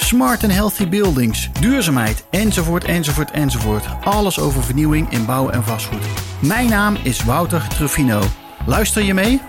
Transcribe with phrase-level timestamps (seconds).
[0.00, 3.84] smart and healthy buildings, duurzaamheid, enzovoort, enzovoort, enzovoort.
[4.04, 6.02] Alles over vernieuwing in bouw en vastgoed.
[6.40, 8.22] Mijn naam is Wouter Truffino.
[8.66, 9.40] Luister je mee?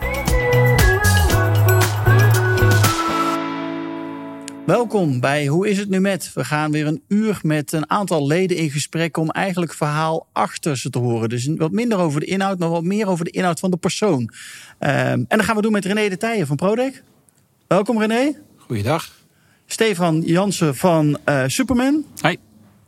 [4.65, 6.31] Welkom bij Hoe is het nu met?
[6.33, 10.77] We gaan weer een uur met een aantal leden in gesprek om eigenlijk verhaal achter
[10.77, 11.29] ze te horen.
[11.29, 14.21] Dus wat minder over de inhoud, maar wat meer over de inhoud van de persoon.
[14.21, 14.29] Um,
[14.79, 17.03] en dat gaan we doen met René de Tijen van Prodec.
[17.67, 18.35] Welkom René.
[18.57, 19.18] Goeiedag.
[19.71, 22.05] Stefan Jansen van uh, Superman.
[22.21, 22.35] Hi.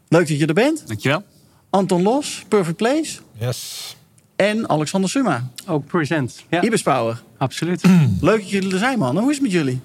[0.07, 0.87] Leuk dat je er bent.
[0.87, 1.23] Dankjewel.
[1.69, 3.19] Anton Los, Perfect Place.
[3.39, 3.95] Yes.
[4.35, 5.49] En Alexander Summa.
[5.67, 6.43] Ook present.
[6.49, 6.61] Ja.
[6.61, 7.21] Ibis Power.
[7.37, 7.83] Absoluut.
[8.21, 9.17] Leuk dat jullie er zijn, man.
[9.17, 9.79] Hoe is het met jullie?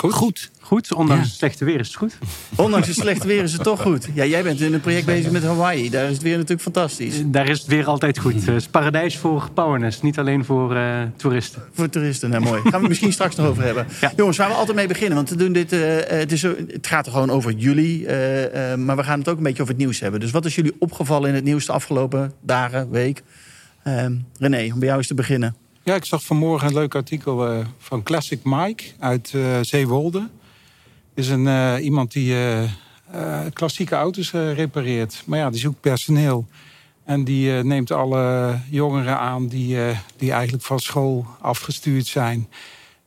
[0.00, 0.12] Goed.
[0.14, 0.50] Goed.
[0.60, 1.28] Goed, ondanks ja.
[1.28, 2.18] het slechte weer is het goed.
[2.56, 4.08] Ondanks het slechte weer is het toch goed.
[4.14, 5.90] Ja, jij bent in een project bezig met Hawaii.
[5.90, 7.22] Daar is het weer natuurlijk fantastisch.
[7.26, 8.34] Daar is het weer altijd goed.
[8.34, 11.62] Het is paradijs voor powerness, niet alleen voor uh, toeristen.
[11.72, 12.60] Voor toeristen, nou mooi.
[12.60, 13.86] Gaan we het misschien straks nog over hebben.
[14.00, 14.12] Ja.
[14.16, 15.16] Jongens, waar we altijd mee beginnen.
[15.16, 18.00] Want we doen dit, uh, het, is, het gaat er gewoon over jullie.
[18.00, 20.20] Uh, maar we gaan het ook een beetje over het nieuws hebben.
[20.20, 23.22] Dus wat is jullie opgevallen in het nieuws de afgelopen dagen, week?
[24.38, 25.56] René, om bij jou eens te beginnen.
[25.90, 30.28] Ja, ik zag vanmorgen een leuk artikel uh, van Classic Mike uit uh, Zeewolde.
[31.14, 32.34] is een, uh, iemand die
[33.52, 35.22] klassieke auto's repareert.
[35.26, 36.46] Maar ja, die zoekt personeel.
[37.04, 39.78] En die neemt alle jongeren aan die,
[40.16, 42.48] die eigenlijk van school afgestuurd zijn.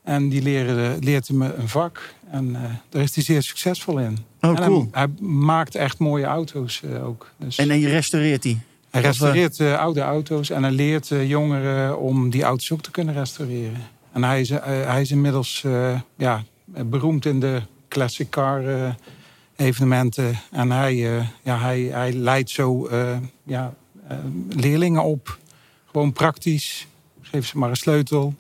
[0.03, 2.13] En die leren, leert hem een vak.
[2.31, 2.57] En
[2.89, 4.17] daar is hij zeer succesvol in.
[4.41, 4.87] Oh, cool.
[4.91, 7.31] Hij, hij, maakt echt mooie auto's ook.
[7.37, 7.57] Dus...
[7.57, 8.61] En, en je restaureert die?
[8.93, 12.91] Hij restaureert uh, oude auto's en hij leert uh, jongeren om die auto's ook te
[12.91, 13.81] kunnen restaureren.
[14.11, 15.65] En hij is, uh, hij is inmiddels
[16.15, 18.63] ja, beroemd in de classic car
[19.55, 20.39] evenementen.
[20.51, 20.95] En hij,
[21.43, 22.89] ja, hij, hij leidt zo
[23.43, 23.73] ja,
[24.49, 25.37] leerlingen op.
[25.91, 26.87] Gewoon praktisch.
[27.21, 28.33] Geef ze maar een sleutel.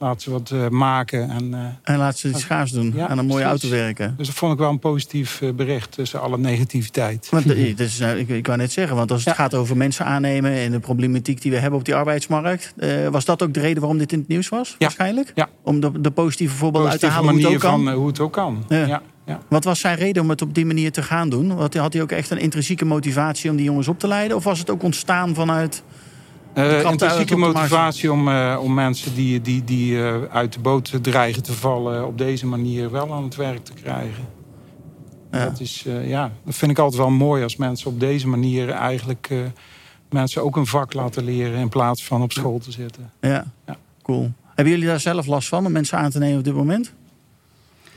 [0.00, 1.30] Laat ze wat uh, maken.
[1.30, 2.92] En, uh, en laat ze iets gaafs doen.
[2.94, 4.14] Ja, aan een mooie auto werken.
[4.16, 7.28] Dus dat vond ik wel een positief uh, bericht tussen alle negativiteit.
[7.30, 9.42] Want, dus, ik, ik wou net zeggen, want als het ja.
[9.42, 10.52] gaat over mensen aannemen...
[10.52, 12.74] en de problematiek die we hebben op die arbeidsmarkt...
[13.10, 14.76] was dat ook de reden waarom dit in het nieuws was, ja.
[14.78, 15.32] waarschijnlijk?
[15.34, 15.48] Ja.
[15.62, 17.84] Om de, de positieve voorbeelden uit te halen hoe het ook kan?
[17.84, 18.64] Van, hoe het ook kan.
[18.68, 19.02] Ja.
[19.26, 19.40] Ja.
[19.48, 21.50] Wat was zijn reden om het op die manier te gaan doen?
[21.50, 24.36] Had hij ook echt een intrinsieke motivatie om die jongens op te leiden?
[24.36, 25.82] Of was het ook ontstaan vanuit...
[26.58, 31.42] Uh, intrinsieke motivatie om, uh, om mensen die, die, die uh, uit de boot dreigen
[31.42, 32.06] te vallen...
[32.06, 34.24] op deze manier wel aan het werk te krijgen.
[35.30, 35.44] Ja.
[35.44, 39.30] Dat, is, ja, dat vind ik altijd wel mooi als mensen op deze manier eigenlijk...
[40.10, 43.10] mensen ook een vak laten leren in plaats van op school te zitten.
[43.20, 43.76] Ja, ja.
[44.02, 44.32] cool.
[44.54, 46.92] Hebben jullie daar zelf last van om mensen aan te nemen op dit moment?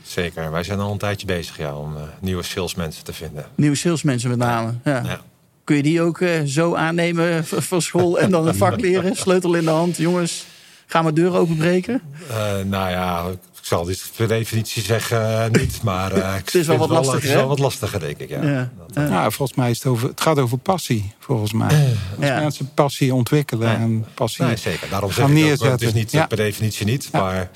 [0.02, 0.50] Zeker.
[0.50, 3.44] Wij zijn al een tijdje bezig ja, om nieuwe salesmensen te vinden.
[3.54, 5.02] Nieuwe salesmensen met name, ja.
[5.04, 5.20] ja.
[5.64, 9.16] Kun je die ook uh, zo aannemen van school en dan een vak leren?
[9.16, 10.46] Sleutel in de hand, jongens,
[10.86, 12.02] gaan we deuren openbreken?
[12.30, 16.76] Uh, nou ja, ik zal dit per definitie zeggen uh, niet, maar het is wel
[16.76, 17.20] wat lastiger.
[17.20, 18.28] Het is wel wat lastiger, denk ik.
[18.28, 18.42] Ja.
[18.42, 18.70] Ja.
[18.92, 20.08] Dat, ja, volgens mij is het over.
[20.08, 21.94] Het gaat over passie, volgens mij.
[22.16, 22.40] Als ja.
[22.40, 24.44] mensen passie ontwikkelen en passie.
[24.44, 24.88] Nee, zeker.
[24.88, 26.26] Daarom zeg ik ook, het is niet ja.
[26.26, 27.50] per definitie niet, maar.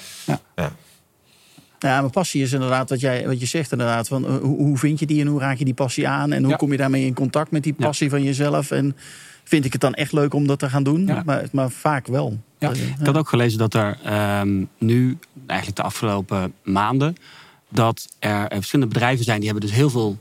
[0.54, 0.72] Ja.
[1.78, 4.08] Ja, maar passie is inderdaad wat, jij, wat je zegt inderdaad.
[4.08, 6.32] Van, hoe, hoe vind je die en hoe raak je die passie aan?
[6.32, 6.56] En hoe ja.
[6.56, 8.12] kom je daarmee in contact met die passie ja.
[8.12, 8.70] van jezelf?
[8.70, 8.96] En
[9.44, 11.06] vind ik het dan echt leuk om dat te gaan doen?
[11.06, 11.22] Ja.
[11.24, 12.38] Maar, maar vaak wel.
[12.58, 12.70] Ja.
[12.70, 13.98] Ik had ook gelezen dat er
[14.40, 17.14] um, nu, eigenlijk de afgelopen maanden...
[17.68, 20.18] dat er verschillende bedrijven zijn die hebben dus heel veel...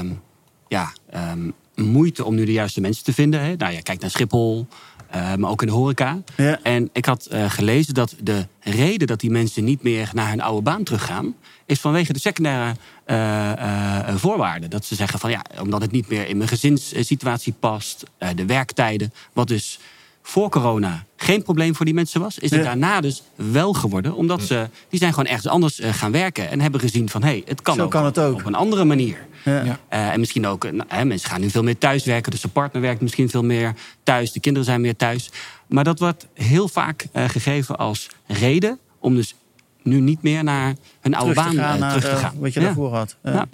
[0.00, 0.20] Um,
[0.68, 0.92] ja,
[1.32, 3.40] um, moeite om nu de juiste mensen te vinden.
[3.40, 3.56] Hè?
[3.56, 4.66] Nou ja, kijk naar Schiphol...
[5.14, 6.22] Uh, maar ook in de horeca.
[6.36, 6.58] Ja.
[6.62, 10.40] En ik had uh, gelezen dat de reden dat die mensen niet meer naar hun
[10.40, 11.34] oude baan teruggaan,
[11.66, 12.76] is vanwege de secundaire
[13.06, 14.70] uh, voorwaarden.
[14.70, 19.12] Dat ze zeggen van ja, omdat het niet meer in mijn gezinssituatie past, de werktijden,
[19.32, 19.78] wat dus
[20.26, 22.66] voor corona geen probleem voor die mensen was, is het ja.
[22.66, 24.14] daarna dus wel geworden.
[24.14, 27.42] Omdat ze, die zijn gewoon ergens anders gaan werken en hebben gezien van hé, hey,
[27.46, 29.26] het kan, Zo ook, kan het ook op een andere manier.
[29.44, 29.62] Ja.
[29.64, 32.30] Uh, en misschien ook, nou, hè, mensen gaan nu veel meer thuiswerken.
[32.30, 34.32] Dus de partner werkt misschien veel meer thuis.
[34.32, 35.30] De kinderen zijn meer thuis.
[35.66, 39.34] Maar dat wordt heel vaak uh, gegeven als reden om dus
[39.82, 42.34] nu niet meer naar hun oude terug baan te gaan, naar, terug te gaan.
[42.38, 42.66] Wat je ja.
[42.66, 43.16] daarvoor had.
[43.22, 43.46] Ja.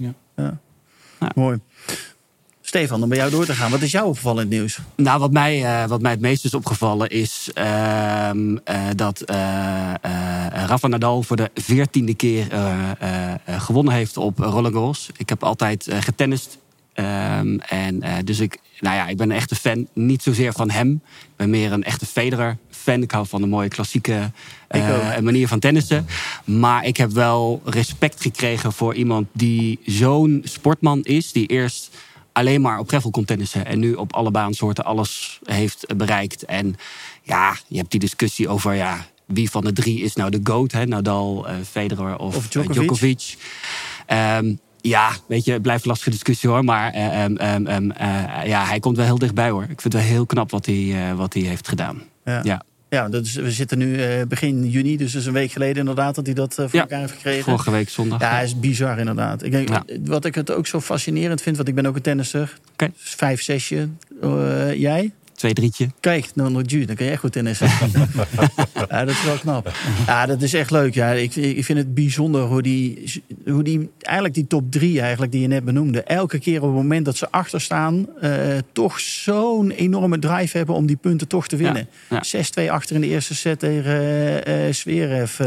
[1.35, 1.61] Mooi.
[2.71, 3.71] Stefan, om bij jou door te gaan.
[3.71, 4.79] Wat is jou opgevallen in het nieuws?
[4.97, 8.55] Nou, wat mij, uh, wat mij het meest is opgevallen is uh, uh,
[8.97, 9.23] dat
[10.53, 12.47] Rafa Nadal voor de veertiende keer
[13.47, 15.11] gewonnen heeft op Roland Garros.
[15.17, 16.59] Ik heb altijd getennist
[17.01, 20.71] Ehm, en eh, dus ik, nou ja, ik ben een echte fan, niet zozeer van
[20.71, 21.03] hem.
[21.21, 23.03] Ik ben meer een echte Federer-fan.
[23.03, 24.31] Ik hou van de mooie klassieke
[24.71, 26.07] uh, manier van tennissen.
[26.45, 31.33] Maar ik heb wel respect gekregen voor iemand die zo'n sportman is.
[31.33, 31.97] Die eerst
[32.33, 33.67] alleen maar op gravel kon tennissen.
[33.67, 36.45] En nu op alle baansoorten alles heeft bereikt.
[36.45, 36.77] En
[37.23, 40.73] ja, je hebt die discussie over ja, wie van de drie is nou de GOAT.
[40.73, 40.87] Hè?
[40.87, 42.75] Nadal, uh, Federer of, of Djokovic.
[42.75, 43.37] Djokovic.
[44.43, 46.65] Um, ja, weet je, het blijft een lastige discussie hoor.
[46.65, 49.63] Maar um, um, uh, ja, hij komt wel heel dichtbij hoor.
[49.63, 52.03] Ik vind het wel heel knap wat hij, wat hij heeft gedaan.
[52.25, 52.41] Ja.
[52.43, 52.63] ja.
[52.91, 56.15] Ja, dus we zitten nu uh, begin juni, dus dat is een week geleden inderdaad
[56.15, 57.45] dat hij dat uh, voor ja, elkaar heeft gekregen.
[57.45, 58.21] Vorige week zondag.
[58.21, 59.43] Ja, is bizar inderdaad.
[59.43, 59.85] Ik denk, ja.
[60.05, 62.59] Wat ik het ook zo fascinerend vind, want ik ben ook een tennisser.
[62.73, 62.93] Okay.
[62.97, 63.89] Vijf, zesje.
[64.25, 65.13] Uh, jij?
[65.41, 65.89] Twee, drietje.
[66.01, 67.69] Kijk, dan nog dan kun je echt goed tennissen.
[68.89, 69.73] ja, dat is wel knap.
[70.07, 70.95] Ja, dat is echt leuk.
[70.95, 71.11] Ja.
[71.11, 73.13] Ik, ik vind het bijzonder hoe die,
[73.47, 76.77] hoe die, eigenlijk die top drie eigenlijk die je net benoemde, elke keer op het
[76.77, 78.31] moment dat ze achter staan, uh,
[78.73, 81.89] toch zo'n enorme drive hebben om die punten toch te winnen.
[82.09, 82.67] Ja, ja.
[82.67, 84.01] 6-2 achter in de eerste set tegen
[84.49, 85.41] uh, uh, Zverev.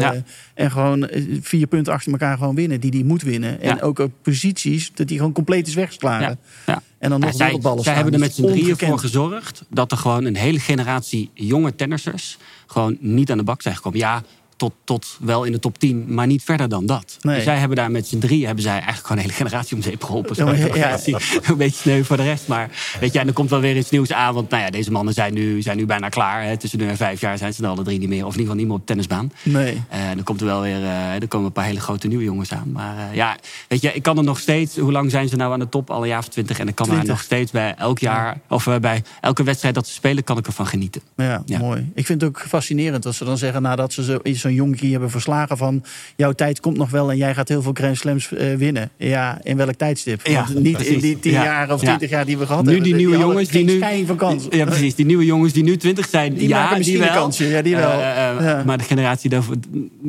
[0.53, 1.09] En gewoon
[1.41, 3.61] vier punten achter elkaar gewoon winnen, die die moet winnen.
[3.61, 6.39] En ook op posities dat die gewoon compleet is weggeslagen.
[6.65, 6.81] Ja.
[7.03, 8.03] En dan nog ja, zij, wereldballen zij staan.
[8.03, 12.37] hebben er met z'n drieën voor gezorgd dat er gewoon een hele generatie jonge tennissers
[12.67, 13.99] gewoon niet aan de bak zijn gekomen.
[13.99, 14.23] Ja,
[14.57, 17.17] tot, tot wel in de top 10, maar niet verder dan dat.
[17.21, 17.35] Nee.
[17.35, 19.81] Dus zij hebben daar met z'n drieën hebben zij eigenlijk gewoon een hele generatie om
[19.81, 20.35] zeep geholpen.
[20.35, 20.97] Ja, ja.
[21.43, 22.47] Een beetje sneu voor de rest.
[22.47, 22.69] Maar
[22.99, 24.33] weet je, en er komt wel weer iets nieuws aan.
[24.33, 26.43] Want nou ja, deze mannen zijn nu, zijn nu bijna klaar.
[26.43, 26.57] Hè.
[26.57, 28.25] Tussen nu en vijf jaar zijn ze er alle drie niet meer.
[28.25, 29.31] Of in ieder geval niet meer op de tennisbaan.
[29.43, 29.73] Nee.
[29.93, 32.53] Uh, dan komt er wel weer, uh, er komen een paar hele grote nieuwe jongens
[32.53, 32.71] aan.
[32.71, 34.77] Maar uh, ja, weet je, ik kan er nog steeds.
[34.77, 35.89] Hoe lang zijn ze nou aan de top?
[35.89, 36.59] Al een jaar of twintig.
[36.59, 37.07] En ik kan 20.
[37.07, 40.47] er nog steeds bij elk jaar of bij elke wedstrijd dat ze spelen, kan ik
[40.47, 41.01] ervan genieten.
[41.15, 41.91] Ja, mooi.
[41.95, 45.09] Ik vind het ook fascinerend dat ze dan zeggen nadat ze zo- zo'n jonkie hebben
[45.09, 45.83] verslagen van
[46.15, 48.89] jouw tijd komt nog wel en jij gaat heel veel Grand Slams eh, winnen.
[48.97, 50.27] Ja, in welk tijdstip?
[50.27, 51.43] Ja, Want niet in die tien Ja.
[51.43, 51.87] jaar of Ja.
[51.87, 52.87] twintig jaar die we gehad Nu hebben.
[52.87, 54.05] die nieuwe jongens die nu.
[54.05, 54.45] van kans.
[54.49, 54.95] Ja, precies.
[54.95, 56.33] Die nieuwe jongens die nu 20 zijn.
[56.33, 57.21] Die ja, maken misschien die een wel.
[57.23, 57.47] kansje.
[57.47, 57.89] Ja, die wel.
[57.99, 58.63] Eh, eh, Ja.
[58.65, 59.55] Maar de generatie daarvoor.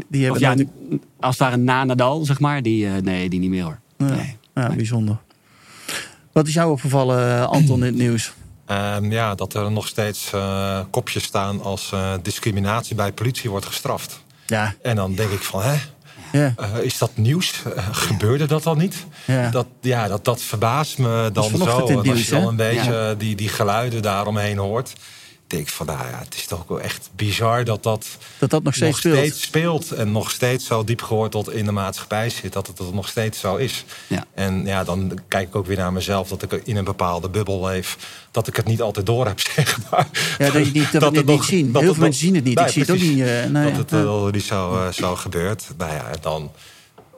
[0.08, 0.54] Die hebben ja,
[1.20, 2.62] als het ware na Nadal, zeg maar.
[2.62, 3.78] Die, eh, nee, die niet meer hoor.
[3.98, 4.04] Ja.
[4.06, 4.36] Nee.
[4.54, 5.16] Ja, bijzonder.
[6.32, 8.32] Wat is jou opgevallen, eh, Anton, in het nieuws?
[8.66, 13.66] Ehm, ja, dat er nog steeds eh, kopjes staan als eh, discriminatie bij politie wordt
[13.66, 14.23] gestraft.
[14.46, 15.74] Ja, En dan denk ik van, hè,
[16.32, 17.62] ja, eh, is dat nieuws?
[17.76, 19.06] Eh, gebeurde dat dan niet?
[19.24, 19.50] ja.
[19.50, 21.64] Dat, ja, dat, dat verbaast me dan zo.
[21.66, 24.92] als je dan een beetje die, die geluiden daaromheen hoort...
[25.46, 28.06] denk ik van, nou ja, het is toch wel echt bizar dat dat
[28.38, 29.16] dat dat nog steeds nog speelt.
[29.16, 29.90] steeds speelt.
[29.90, 32.52] En nog steeds zo diep geworteld in de maatschappij zit.
[32.52, 33.84] Dat het, dat nog steeds zo is.
[34.06, 34.24] Ja.
[34.34, 36.28] En ja, dan kijk ik ook weer naar mezelf.
[36.28, 37.96] Dat ik in een bepaalde bubbel leef.
[38.30, 40.08] Dat ik het niet altijd door heb, zeg maar.
[40.38, 41.72] Ja, dat, je niet, dat, we het het nog- niet zien.
[41.72, 42.60] dat Heel veel mensen zien het niet.
[42.60, 43.20] Ik zie het ook niet.
[43.20, 43.96] eh, nee, dat het ja.
[43.98, 45.64] eh, niet zo, eh, zo gebeurt.
[45.78, 46.52] Nou ja, dan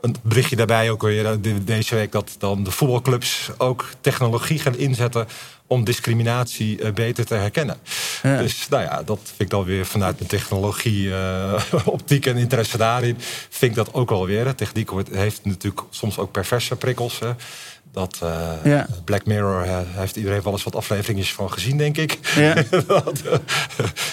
[0.00, 2.12] een berichtje daarbij ook weer eh, de- deze week...
[2.12, 5.26] dat dan de voetbalclubs ook technologie gaan inzetten...
[5.66, 7.76] om discriminatie eh, beter te herkennen.
[8.22, 8.38] Ja.
[8.38, 12.76] Dus nou ja, dat vind ik dan weer vanuit mijn technologie, eh, optiek en interesse
[12.76, 13.16] daarin...
[13.48, 14.54] vind ik dat ook wel weer.
[14.54, 17.18] Techniek wordt, heeft natuurlijk soms ook perverse prikkels.
[17.18, 17.30] Hè.
[17.96, 18.86] Dat eh, Ja.
[19.04, 22.18] Black Mirror eh, heeft iedereen wel eens wat afleveringen van gezien, denk ik.
[22.36, 22.54] Ja.
[22.86, 23.38] Dat, eh,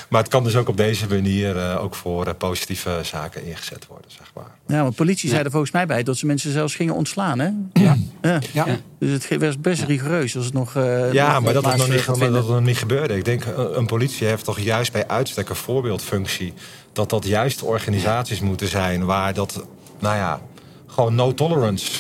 [0.09, 4.11] maar het kan dus ook op deze manier eh, ook voor positieve zaken ingezet worden,
[4.11, 4.51] zeg maar.
[4.67, 7.39] Ja, want politie zei er volgens mij bij dat ze mensen zelfs gingen ontslaan.
[7.39, 7.49] Hè?
[7.73, 7.97] Ja.
[8.21, 8.39] Ja.
[8.53, 8.65] Ja.
[8.99, 10.75] Dus het was best rigoureus als het nog.
[10.75, 13.15] eh, Ja, nog maar dat het, plaats nog niet, dat het nog niet gebeurde.
[13.17, 16.53] Ik denk, een, een politie heeft toch juist bij uitstek een voorbeeldfunctie.
[16.93, 19.63] Dat dat juist organisaties moeten zijn waar dat,
[19.99, 20.41] nou ja,
[20.87, 21.91] gewoon no tolerance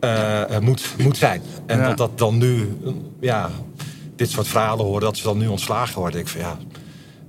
[0.00, 1.42] eh, moet, moet zijn.
[1.66, 1.88] En Ja.
[1.88, 2.76] dat dat dan nu,
[3.20, 3.50] ja,
[4.16, 6.20] dit soort verhalen horen, dat ze dan nu ontslagen worden.
[6.20, 6.56] Ik vind ja,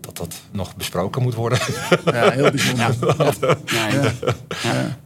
[0.01, 1.59] dat dat nog besproken moet worden.
[2.05, 2.95] Ja, heel bijzonder.
[3.65, 4.11] Ja.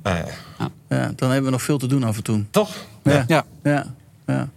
[0.03, 0.23] Nee.
[0.57, 2.43] Ja, Ja, dan hebben we nog veel te doen af en toe.
[2.49, 2.75] toch?
[3.03, 3.23] Ja.
[3.27, 3.45] Ja.
[3.63, 3.93] Ja.
[4.27, 4.49] Ja.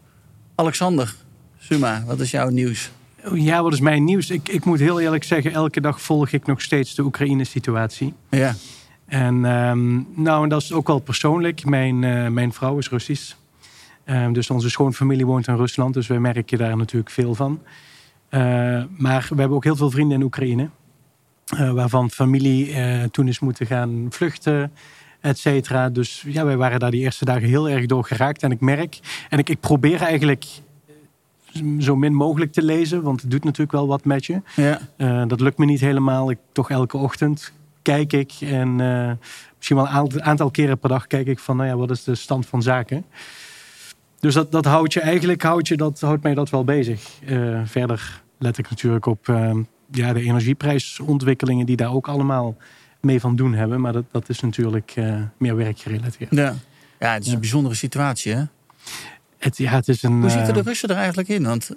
[0.55, 1.15] Alexander,
[1.59, 2.91] Suma, wat is jouw nieuws?
[3.35, 4.31] Ja, wat is mijn nieuws?
[4.31, 8.15] Ik, ik moet heel eerlijk zeggen, elke dag volg ik nog steeds de Oekraïne-situatie.
[8.31, 8.55] Ja,
[9.15, 11.65] En ehm, nou, en dat is ook wel persoonlijk.
[11.65, 13.35] Mijn, eh, mijn vrouw is Russisch.
[14.05, 15.95] Ehm, dus onze schoonfamilie woont in Rusland.
[15.95, 17.61] Dus wij merken daar natuurlijk veel van.
[18.29, 18.41] Eh,
[18.97, 20.69] maar we hebben ook heel veel vrienden in Oekraïne.
[21.45, 22.75] eh, waarvan familie
[23.11, 24.73] toen is moeten gaan vluchten,
[25.21, 25.89] et cetera.
[25.89, 28.43] Dus ja, wij waren daar die eerste dagen heel erg door geraakt.
[28.43, 30.45] En ik merk, en ik, ik probeer eigenlijk
[31.79, 33.03] zo min mogelijk te lezen.
[33.03, 34.43] Want het doet natuurlijk wel wat met je.
[34.97, 36.31] ja, dat lukt me niet helemaal.
[36.31, 37.53] Ik, toch elke ochtend
[37.85, 38.33] kijk ik.
[38.41, 39.11] En eh,
[39.57, 41.57] misschien wel een aantal, keren per dag kijk ik van...
[41.57, 43.05] Nou ja, wat is de stand van zaken?
[44.21, 47.09] Dus dat, dat houdt je eigenlijk houdt je dat, houdt mij dat wel bezig.
[47.27, 49.51] Eh, verder let ik natuurlijk op eh,
[49.91, 51.67] ja, de energieprijsontwikkelingen...
[51.67, 52.57] die daar ook allemaal
[53.01, 53.81] mee van doen hebben.
[53.81, 54.95] Maar dat, dat is natuurlijk
[55.39, 56.31] meer werkgerelateerd.
[56.35, 56.55] ja.
[56.99, 57.35] Ja, het is Ja.
[57.35, 58.43] een bijzondere situatie, hè?
[59.39, 61.45] Het, ja, het is een, Hoe zitten de Russen er eigenlijk in?
[61.45, 61.71] Want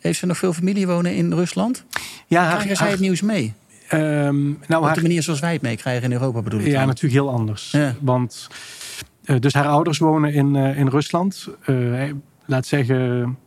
[0.00, 1.84] heeft ze nog veel familie wonen in Rusland?
[2.26, 3.52] ja, haar- Krijgen zij het nieuws mee?
[3.88, 6.66] Ehm, nou, Op de manier zoals wij het meekrijgen in Europa bedoel ik.
[6.66, 6.86] Ja, dan.
[6.86, 7.70] natuurlijk heel anders.
[7.70, 7.94] Ja.
[8.00, 8.48] Want
[9.24, 11.48] eh, dus haar ouders wonen in, eh, in Rusland.
[11.64, 12.10] Eh,
[12.46, 13.38] laat zeggen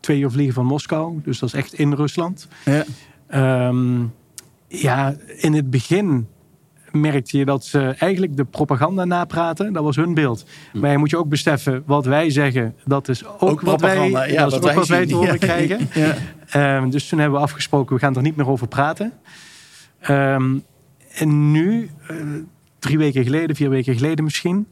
[0.00, 1.20] twee uur vliegen van Moskou.
[1.24, 2.48] Dus dat is echt in Rusland.
[2.64, 2.84] Ja.
[3.26, 4.02] Ehm,
[4.68, 6.28] ja, in het begin
[6.92, 9.72] merkte je dat ze eigenlijk de propaganda napraten.
[9.72, 10.44] Dat was hun beeld.
[10.72, 13.44] Maar je moet je ook beseffen, wat wij zeggen, dat is ook, Hm.
[13.44, 15.46] Ook wat wij, ja, dat wat ook wij wat wij te horen Ja.
[15.46, 15.88] krijgen.
[16.48, 19.12] Ehm, dus toen hebben we afgesproken, we gaan er niet meer over praten.
[20.04, 20.58] Ehm,
[21.14, 22.16] en nu, eh,
[22.78, 24.66] drie weken geleden, vier weken geleden misschien.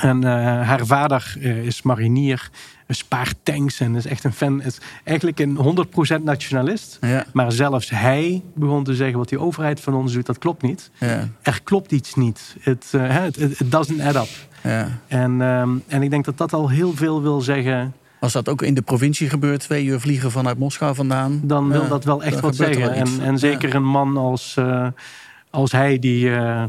[0.00, 0.30] En eh,
[0.68, 2.50] haar vader eh, is marinier,
[2.88, 4.62] spaart tanks en is echt een fan.
[4.62, 6.98] Is eigenlijk een 100% nationalist.
[7.00, 7.24] Ja.
[7.32, 10.90] Maar zelfs hij begon te zeggen wat die overheid van ons doet, dat klopt niet.
[10.98, 11.28] Ja.
[11.42, 12.56] Er klopt iets niet.
[12.60, 13.24] Het uh,
[13.64, 14.28] doesn't add up.
[14.62, 14.88] Ja.
[15.08, 17.94] En, um, en ik denk dat dat al heel veel wil zeggen.
[18.24, 21.40] Als dat ook in de provincie gebeurt, twee uur vliegen vanuit Moskou vandaan.
[21.42, 22.92] Dan wil ja, dat wel echt wat zeggen.
[22.92, 24.86] En, en, zeker een man als, uh,
[25.50, 26.64] als hij, die uh,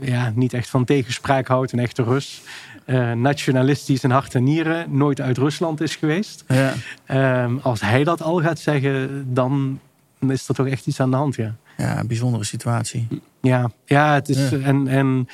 [0.00, 2.42] ja, niet echt van tegenspraak houdt, een echte Rus.
[2.86, 6.44] Uh, nationalistisch in hart en nieren, nooit uit Rusland is geweest.
[6.48, 7.44] Ja.
[7.44, 9.80] Um, als hij dat al gaat zeggen, dan
[10.28, 11.54] is er toch echt iets aan de hand, ja.
[11.76, 13.08] Ja, een bijzondere situatie.
[13.40, 14.50] Ja, ja het is.
[14.50, 14.58] Ja.
[14.58, 15.28] En, en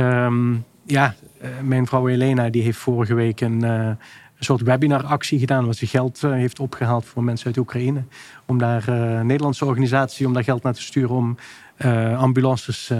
[0.00, 1.14] um, ja,
[1.62, 3.90] mijn vrouw Elena die heeft vorige week een, uh,
[4.38, 5.64] een soort webinaractie gedaan.
[5.64, 8.02] Waar ze geld uh, heeft opgehaald voor mensen uit Oekraïne.
[8.46, 11.36] Om daar uh, een Nederlandse organisatie om daar geld naar te sturen om
[12.16, 12.92] ambulances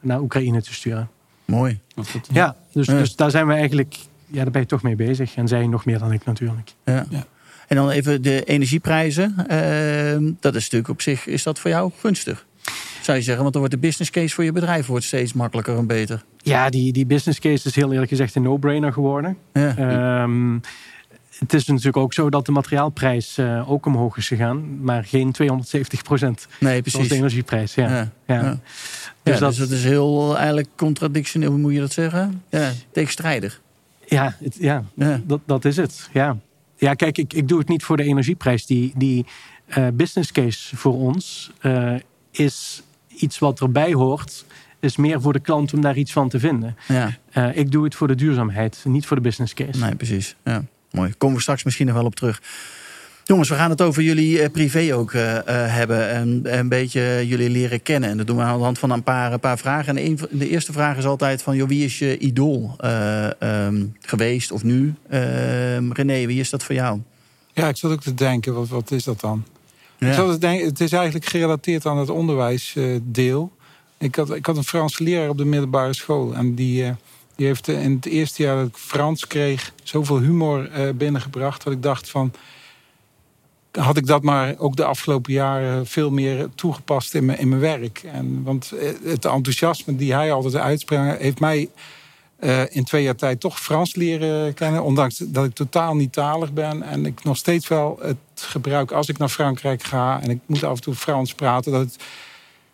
[0.00, 1.08] naar Oekraïne te sturen.
[1.44, 1.80] Mooi.
[2.32, 2.98] Ja, dus, ja.
[2.98, 3.96] dus daar zijn we eigenlijk.
[4.26, 5.34] Ja, daar ben je toch mee bezig.
[5.34, 6.72] En zij nog meer dan ik natuurlijk.
[6.84, 7.06] Ja.
[7.10, 7.26] ja.
[7.66, 9.34] En dan even de energieprijzen.
[9.50, 12.45] Uh, dat is natuurlijk op zich, is dat voor jou gunstig?
[13.06, 15.76] Zou je zeggen, want dan wordt de business case voor je bedrijf wordt steeds makkelijker
[15.76, 16.24] en beter.
[16.36, 19.36] Ja, die, die business case is heel eerlijk gezegd een no-brainer geworden.
[19.52, 20.22] Ja.
[20.22, 20.60] Um,
[21.38, 25.32] het is natuurlijk ook zo dat de materiaalprijs uh, ook omhoog is gegaan, maar geen
[25.32, 26.46] 270 procent.
[26.60, 27.08] Nee, precies.
[27.08, 27.74] de energieprijs.
[27.74, 27.88] Ja.
[27.88, 28.10] ja.
[28.26, 28.34] ja.
[28.34, 28.58] ja.
[29.22, 29.48] Dus, dat...
[29.48, 32.42] dus dat is heel eigenlijk contradictioneel, hoe moet je dat zeggen?
[32.50, 33.60] Ja, tegenstrijdig.
[34.06, 35.20] Ja, het, ja, ja.
[35.24, 36.08] Dat, dat is het.
[36.12, 36.36] Ja,
[36.76, 38.66] ja kijk, ik, ik doe het niet voor de energieprijs.
[38.66, 39.26] Die, die
[39.78, 41.94] uh, business case voor ons uh,
[42.30, 42.82] is
[43.16, 44.44] iets wat erbij hoort.
[44.80, 46.76] Is meer voor de klant om daar iets van te vinden.
[46.88, 47.16] Ja.
[47.34, 49.78] Uh, ik doe het voor de duurzaamheid, niet voor de business case.
[49.78, 50.36] Nee, precies.
[50.44, 51.14] Ja, mooi.
[51.18, 52.42] Komen we straks misschien nog wel op terug.
[53.24, 56.08] Jongens, we gaan het over jullie uh, privé ook uh, uh, hebben.
[56.08, 58.10] En een beetje jullie leren kennen.
[58.10, 59.96] En dat doen we aan de hand van een paar, een paar vragen.
[59.96, 61.56] En een, de eerste vraag is altijd van...
[61.56, 62.76] Joh, wie is je idool
[63.42, 64.94] um, geweest of nu?
[65.08, 67.00] Ehm, René, wie is dat voor jou?
[67.52, 69.44] Ja, ik zat ook te denken, wat, wat is dat dan?
[69.98, 73.52] Het is eigenlijk gerelateerd aan het onderwijsdeel.
[73.98, 76.34] ik, had, ik had een Franse leraar op de middelbare school.
[76.34, 76.94] En die,
[77.36, 79.72] die heeft in het eerste jaar dat ik Frans kreeg...
[79.82, 82.32] zoveel humor binnengebracht dat ik dacht van
[83.76, 87.60] had ik dat maar ook de afgelopen jaren veel meer toegepast in mijn, in mijn
[87.60, 88.02] werk.
[88.12, 88.72] En, want
[89.04, 91.70] het enthousiasme die hij altijd uitspreekt, heeft mij
[92.70, 94.82] in twee jaar tijd toch Frans leren kennen.
[94.82, 96.82] Ondanks dat ik totaal niet talig ben.
[96.82, 100.20] En ik nog steeds wel het gebruik als ik naar Frankrijk ga.
[100.22, 101.72] En ik moet af en toe Frans praten.
[101.72, 101.96] Dat het,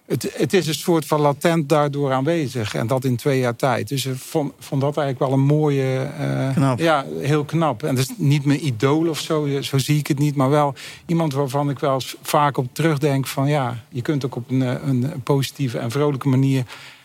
[0.06, 2.74] het, het is een soort van latent daardoor aanwezig.
[2.74, 3.88] En dat in twee jaar tijd.
[3.88, 6.10] Dus ik vond, vond dat eigenlijk wel een mooie...
[6.20, 6.78] Uh, knap.
[6.78, 7.82] Ja, heel knap.
[7.82, 9.60] En dat is niet mijn idool of zo.
[9.60, 10.34] Zo zie ik het niet.
[10.36, 10.74] Maar wel
[11.06, 13.48] iemand waarvan ik wel eens vaak op terugdenk van...
[13.48, 16.64] ja, je kunt ook op een, een positieve en vrolijke manier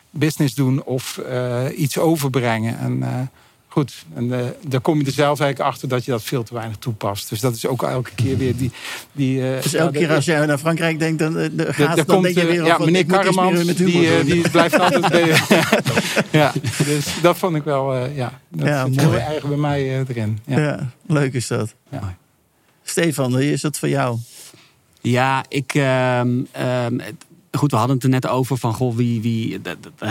[0.09, 0.83] business doen...
[0.83, 2.79] of uh, iets overbrengen.
[2.79, 3.07] En uh,
[3.77, 6.53] goed, en uh, daar kom je er zelf eigenlijk achter dat je dat veel te
[6.53, 7.29] weinig toepast.
[7.29, 8.71] Dus dat is ook elke keer weer die...
[9.11, 12.23] die dus elke keer als je naar Frankrijk denkt, dan, gaat de, de dan komt,
[12.23, 12.65] denk je weer...
[12.65, 15.09] Ja, meneer Karremans, die, die, die blijft altijd...
[15.09, 15.27] bij,
[16.41, 16.53] ja,
[16.85, 17.95] dus dat vond ik wel...
[17.95, 20.39] ja, dat ja, zit heel erg bij mij erin.
[20.45, 20.59] Ja.
[20.59, 20.91] ja.
[21.07, 21.73] leuk is dat.
[21.91, 22.17] Ja.
[22.83, 24.17] Stefan, wie is dat voor jou?
[25.01, 25.73] Ja, ik...
[25.73, 27.01] Um, um,
[27.57, 29.61] goed, we hadden het er net over van goh, wie, wie,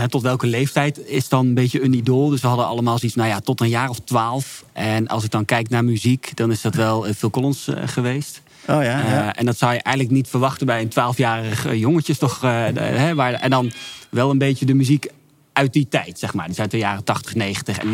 [0.08, 2.28] tot welke leeftijd is dan een beetje een idool.
[2.28, 4.64] Dus we hadden allemaal zoiets, nou ja, tot een jaar of twaalf.
[4.72, 8.42] En als ik dan kijk naar muziek, dan is dat wel Phil Collins uh, geweest.
[8.68, 9.22] Oh ja, ja.
[9.22, 12.40] Uh, en dat zou je eigenlijk niet verwachten bij een twaalfjarig jongetje toch.
[12.40, 13.72] hè, waar, en dan
[14.10, 15.08] wel een beetje de muziek
[15.52, 16.48] uit die tijd, zeg maar.
[16.48, 17.78] Dus uit de jaren 80, 90.
[17.78, 17.92] En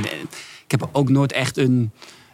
[0.64, 1.90] ik heb ook nooit echt een...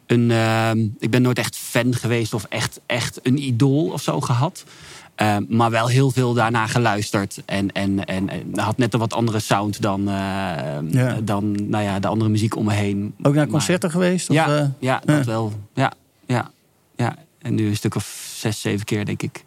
[0.07, 4.65] een ik ben nooit echt fan geweest of echt, echt een idool of zo gehad.
[5.23, 7.43] Uh, maar wel heel veel daarna geluisterd.
[7.45, 10.15] En, en, en, en had net een wat andere sound dan, uh,
[10.91, 11.19] ja.
[11.23, 13.15] dan nou ja, de andere muziek om me heen.
[13.23, 14.31] Ook naar concerten maar, geweest?
[14.31, 15.53] Of, ja, uh, ja, dat wel.
[15.75, 15.93] Ja,
[16.27, 16.51] ja,
[16.97, 17.17] ja.
[17.39, 19.45] En nu een stuk of zes, zeven keer, denk ik.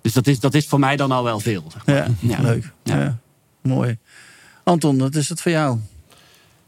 [0.00, 1.64] Dus dat is, dat is voor mij dan al wel veel.
[1.72, 1.96] Zeg maar.
[1.96, 2.72] ja, ja, leuk.
[2.82, 3.18] Ja.
[3.62, 3.98] Mooi.
[4.64, 5.78] Anton, wat is het voor jou?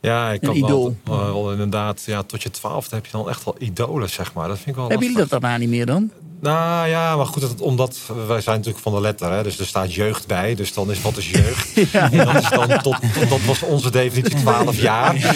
[0.01, 0.97] Ja, ik kan idool.
[1.05, 4.33] wel, eh, wel inderdaad, ja, tot je twaalfde heb je dan echt wel idolen, zeg
[4.33, 4.49] maar.
[4.49, 6.11] Dat vind ik wel Hebben jullie dat daarna niet meer dan?
[6.41, 9.67] Nou ja, maar goed, dat, omdat wij zijn natuurlijk van de letter, hè, dus er
[9.67, 10.55] staat jeugd bij.
[10.55, 11.73] Dus dan is wat is jeugd?
[11.93, 15.35] En dat, is dan tot, tot- dat was onze definitie 12 jaar.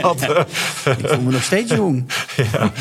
[0.00, 0.40] dat, eh,
[0.98, 2.04] Ik voel me nog steeds jong.
[2.52, 2.72] ja.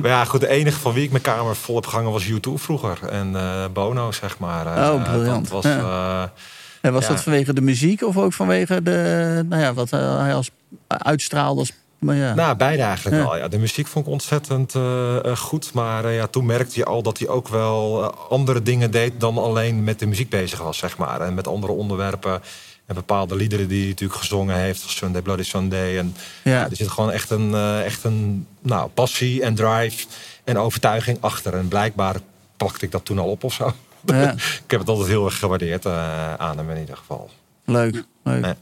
[0.00, 2.52] Maar ja, goed, de enige van wie ik mijn kamer vol heb gehangen was U2
[2.54, 2.98] vroeger.
[3.10, 4.92] En eh, Bono, zeg maar.
[4.92, 5.50] Oh, briljant.
[5.50, 6.32] Dat was, Ja.
[6.80, 7.08] En was Ja.
[7.08, 10.50] dat vanwege de muziek of ook vanwege de, nou ja, wat eh, hij als
[10.88, 11.60] uitstraalde?
[11.60, 12.34] Als, maar ja.
[12.34, 13.22] Nou, beide eigenlijk Ja.
[13.22, 13.36] wel.
[13.36, 15.72] Ja, de muziek vond ik ontzettend eh, eh, goed.
[15.72, 19.12] Maar ja, toen merkte je al dat hij ook wel andere dingen deed...
[19.20, 21.20] dan alleen met de muziek bezig was, zeg maar.
[21.20, 22.40] En met andere onderwerpen.
[22.86, 24.78] En bepaalde liederen die hij natuurlijk gezongen heeft.
[24.80, 25.98] Zoals Sunday Bloody Sunday.
[25.98, 26.64] En Ja.
[26.70, 27.54] er zit gewoon echt een,
[27.84, 30.06] echt een nou, passie en drive
[30.44, 31.54] en overtuiging achter.
[31.54, 32.16] En blijkbaar
[32.56, 33.72] pakte ik dat toen al op of zo.
[34.04, 34.32] Ja.
[34.64, 37.30] ik heb het altijd heel erg gewaardeerd eh, aan hem in ieder geval.
[37.64, 38.40] Leuk, leuk.
[38.40, 38.54] Nee.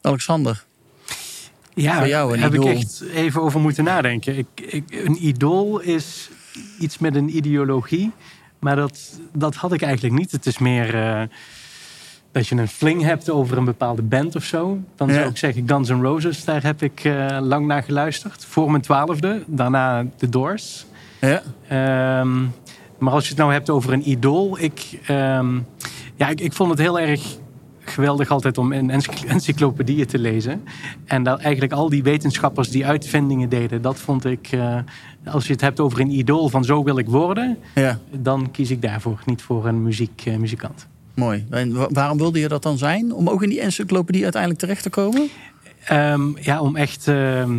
[0.00, 0.64] Alexander.
[1.74, 2.68] Ja, Voor jou een heb idool.
[2.70, 4.38] ik echt even over moeten nadenken.
[4.38, 6.30] Ik, ik, een idool is
[6.80, 8.12] iets met een ideologie.
[8.58, 10.32] Maar dat, dat had ik eigenlijk niet.
[10.32, 11.22] Het is meer eh,
[12.32, 14.78] dat je een fling hebt over een bepaalde band of zo.
[14.96, 15.14] Dan Ja.
[15.14, 16.44] zou ik zeggen Guns N' Roses.
[16.44, 18.44] Daar heb ik eh, lang naar geluisterd.
[18.44, 19.42] Voor mijn twaalfde.
[19.46, 20.86] Daarna The Doors.
[21.20, 21.42] Ja.
[21.68, 22.44] Ehm,
[22.98, 24.58] maar als je het nou hebt over een idool.
[24.60, 25.54] Ik, ehm,
[26.16, 27.36] ja, ik, ik vond het heel erg
[27.80, 30.62] geweldig altijd om een encycl- encyclopedieën te lezen.
[31.04, 33.82] En dat eigenlijk al die wetenschappers die uitvindingen deden.
[33.82, 34.76] Dat vond ik, eh,
[35.24, 37.58] als je het hebt over een idool van zo wil ik worden.
[37.74, 40.86] ja, Dan kies ik daarvoor, niet voor een muziek, eh, muzikant.
[41.14, 41.46] mooi.
[41.50, 43.12] En wa- waarom wilde je dat dan zijn?
[43.14, 45.28] Om ook in die encyclopedie uiteindelijk terecht te komen?
[45.84, 47.52] Ehm, ja, om echt ehm,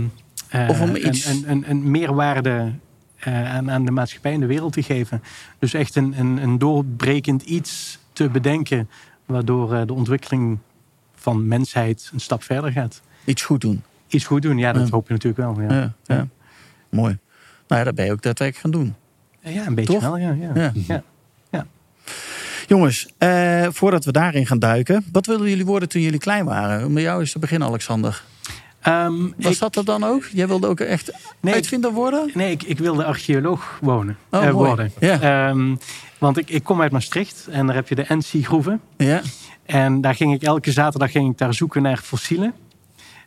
[0.49, 2.71] eh, Of om een- iets- een, een, een meerwaarde
[3.33, 5.23] aan, aan de maatschappij en de wereld te geven.
[5.59, 8.89] Dus echt een, een, een doorbrekend iets te bedenken,
[9.25, 10.57] waardoor eh, de ontwikkeling
[11.15, 13.01] van mensheid een stap verder gaat.
[13.25, 13.83] Iets goed doen.
[14.07, 14.93] Iets goed doen, ja, dat Ja.
[14.93, 15.61] hoop je natuurlijk wel.
[15.69, 16.27] Ja, Ja.
[16.89, 17.17] Mooi.
[17.67, 18.95] Nou ja, dat ben je ook daadwerkelijk gaan doen.
[19.39, 20.01] ja een beetje Toch?
[20.01, 20.31] wel, ja.
[20.31, 20.71] ja.
[20.87, 21.03] Ja.
[22.67, 25.05] Jongens, eh, voordat we daarin gaan duiken.
[25.11, 26.85] Wat wilden jullie worden toen jullie klein waren?
[26.85, 28.23] Om bij jou eens te beginnen, Alexander.
[28.85, 30.23] Ehm, Was ik- dat dat dan ook?
[30.33, 32.29] Jij wilde ook echt Nee, uitvinder worden?
[32.33, 34.91] Nee, ik, ik wilde archeoloog wonen, Oh, eh, worden.
[34.99, 35.19] Ja.
[35.49, 35.75] Ehm,
[36.17, 38.81] want ik, ik kom uit Maastricht en daar heb je de NC-groeven.
[38.97, 39.21] Ja.
[39.65, 42.53] En daar ging ik elke zaterdag ging ik daar zoeken naar fossielen.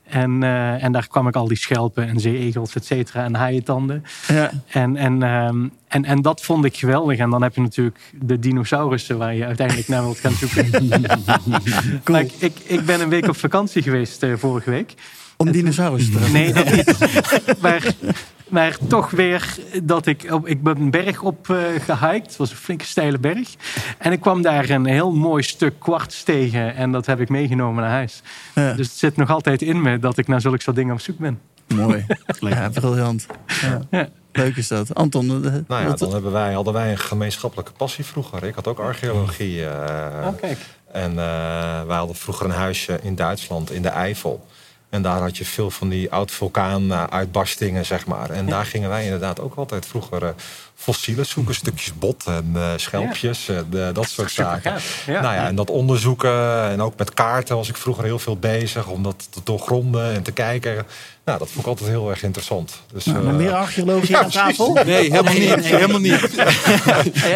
[0.04, 4.04] En, eh, en daar kwam ik al die schelpen en zeeegels, et cetera, en haaientanden.
[4.28, 4.50] ja.
[4.68, 7.18] En, en, ehm, en, en dat vond ik geweldig.
[7.18, 10.70] En dan heb je natuurlijk de dinosaurussen waar je uiteindelijk naar wilt gaan zoeken.
[12.10, 14.94] Maar ik, ik, ik ben een week op vakantie geweest eh, vorige week.
[15.38, 16.94] Om dinosaurus te Nee, dat niet.
[17.62, 17.92] maar,
[18.48, 20.26] maar toch weer dat ik...
[20.32, 21.46] Op, ik ben een berg op
[21.78, 22.26] gehiked.
[22.26, 23.54] Het was een flinke steile berg.
[23.98, 26.74] En ik kwam daar een heel mooi stuk kwarts tegen.
[26.74, 28.22] En dat heb ik meegenomen naar huis.
[28.54, 28.72] Ja.
[28.72, 31.18] Dus het zit nog altijd in me dat ik naar zulke soort dingen op zoek
[31.18, 31.40] ben.
[31.74, 32.06] Mooi.
[32.40, 33.26] Ja, briljant.
[33.62, 33.80] Ja.
[33.90, 34.08] Ja.
[34.32, 34.94] Leuk is dat.
[34.94, 38.44] Anton, eh, Nou ja, dan hebben wij, hadden wij een gemeenschappelijke passie vroeger.
[38.44, 39.64] Ik had ook archeologie.
[39.64, 40.58] Oh, kijk.
[40.92, 44.46] En eh, wij hadden vroeger een huisje in Duitsland, in de Eifel.
[44.90, 48.30] En daar had je veel van die oud-vulkaan-uitbarstingen, zeg maar.
[48.30, 50.30] En daar gingen wij inderdaad ook altijd vroeger eh,
[50.80, 51.54] fossielen zoeken.
[51.54, 54.72] Stukjes bot en eh, schelpjes en eh, dat soort zaken.
[55.06, 55.20] Ja.
[55.20, 56.70] Nou ja, en dat onderzoeken.
[56.70, 58.86] En ook met kaarten was ik vroeger heel veel bezig.
[58.86, 60.86] Om dat te doorgronden en te kijken.
[61.24, 62.82] Nou, dat vond ik altijd heel erg interessant.
[62.92, 64.72] Dus, Nou, eh, meer archeologen hier aan tafel?
[64.84, 65.38] Nee, helemaal niet.
[65.48, 65.64] nee, nee.
[65.74, 66.30] Helemaal niet.
[66.34, 66.46] Ja,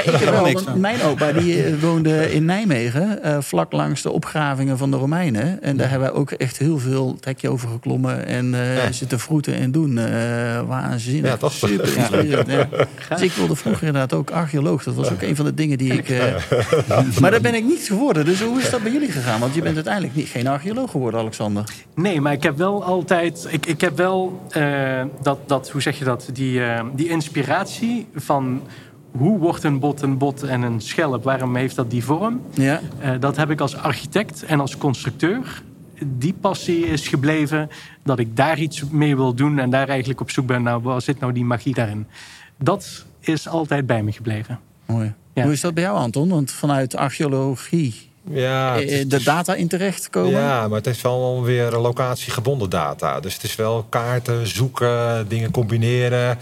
[0.00, 4.10] ik heb wel, niks want mijn opa die woonde in Nijmegen, eh, vlak langs de
[4.10, 5.62] opgravingen van de Romeinen.
[5.62, 8.92] En daar hebben wij ook echt heel veel het hekje over geklommen en eh, Ja.
[8.92, 9.98] zitten vroeten en doen.
[9.98, 11.30] Eh waanzinnig.
[11.30, 11.52] Ja, toch?
[11.52, 12.50] Super inspirerend.
[12.50, 12.68] Ja.
[13.08, 14.82] Dus ik wilde vroeger inderdaad ook archeoloog.
[14.82, 16.08] Dat was ook een van de dingen die ik...
[16.08, 16.34] eh,
[17.20, 18.24] maar daar ben ik niet geworden.
[18.24, 19.40] Dus hoe is dat bij jullie gegaan?
[19.40, 21.64] Want je bent uiteindelijk niet, geen archeoloog geworden, Alexander.
[21.94, 23.46] Nee, maar ik heb wel altijd.
[23.50, 26.28] Ik, ik heb wel eh, dat, dat, hoe zeg je dat?
[26.32, 28.62] Die, eh, die inspiratie van
[29.10, 31.24] hoe wordt een bot een bot en een schelp?
[31.24, 32.40] Waarom heeft dat die vorm?
[32.54, 35.62] Ja, Eh, dat heb ik als architect en als constructeur.
[36.04, 37.68] Die passie is gebleven
[38.04, 41.02] dat ik daar iets mee wil doen en daar eigenlijk op zoek ben naar waar
[41.02, 42.06] zit nou die magie daarin.
[42.58, 44.58] Dat is altijd bij me gebleven.
[44.86, 45.12] mooi.
[45.34, 45.42] Ja.
[45.42, 46.28] Hoe is dat bij jou, Anton?
[46.28, 50.30] Want vanuit archeologie ja, is- eh, de data in terecht komen?
[50.30, 53.20] Ja, maar het is wel weer locatiegebonden data.
[53.20, 56.38] Dus het is wel kaarten, zoeken, dingen combineren.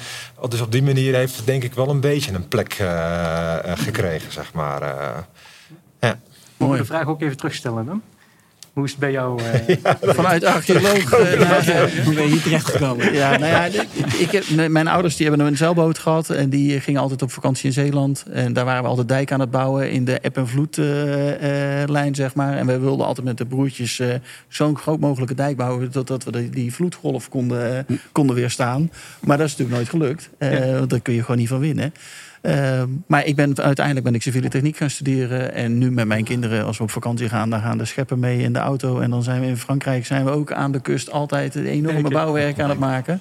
[0.48, 3.78] Dus op die manier heeft het denk ik wel een beetje een plek eh, eh,
[3.78, 4.82] gekregen, zeg maar.
[4.82, 5.18] eh.
[6.00, 6.18] ja.
[6.56, 6.80] Moet Mooi.
[6.80, 8.02] ik de vraag ook even terugstellen dan?
[8.72, 9.40] Hoe is het bij jou?
[9.42, 9.76] eh?
[10.14, 11.12] Vanuit archeoloog.
[11.12, 13.12] eh, eh, Hoe ben je hier terechtgekomen?
[13.12, 13.64] Ja, nou ja,
[14.18, 16.30] ik heb, mijn ouders die hebben een zeilboot gehad.
[16.30, 18.24] En die gingen altijd op vakantie in Zeeland.
[18.32, 22.34] En daar waren we altijd dijk aan het bouwen in de eb- en vloedlijn, zeg
[22.34, 22.56] maar.
[22.56, 24.08] En we wilden altijd met de broertjes eh,
[24.48, 25.92] zo'n groot mogelijke dijk bouwen...
[25.92, 28.90] dat, dat we die, die vloedgolf konden, eh, konden weerstaan.
[29.20, 30.30] Maar dat is natuurlijk nooit gelukt.
[30.38, 31.92] Eh, want daar kun je gewoon niet van winnen.
[32.40, 35.54] Eh, maar ik ben, uiteindelijk ben ik civiele techniek gaan studeren.
[35.54, 37.50] En nu met mijn kinderen, als we op vakantie gaan...
[37.50, 39.00] dan gaan de scheppen mee in de auto.
[39.00, 41.10] En dan zijn we in Frankrijk zijn we ook aan de kust...
[41.10, 43.20] altijd een enorme bouwwerk aan het maken.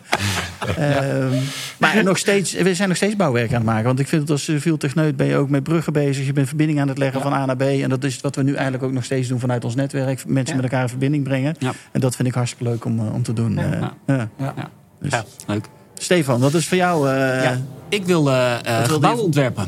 [0.77, 1.33] Ehm,
[1.77, 3.85] maar nog steeds, we zijn nog steeds bouwwerk aan het maken.
[3.85, 6.25] Want ik vind het als civiel techneut ben je ook met bruggen bezig.
[6.25, 7.61] Je bent verbinding aan het leggen van A naar B.
[7.61, 10.25] En dat is wat we nu eigenlijk ook nog steeds doen vanuit ons netwerk.
[10.27, 11.55] Mensen met elkaar in verbinding brengen.
[11.91, 13.57] En dat vind ik hartstikke leuk om, eh, om te doen.
[13.57, 14.29] eh, ja.
[14.37, 14.53] Ja.
[15.01, 15.25] Dus, Ja.
[15.47, 15.65] Leuk.
[15.99, 17.09] Stefan, wat is voor jou...
[17.09, 17.61] eh, Ja.
[17.89, 19.67] Ik wil eh, eh, je- gebouwen ontwerpen.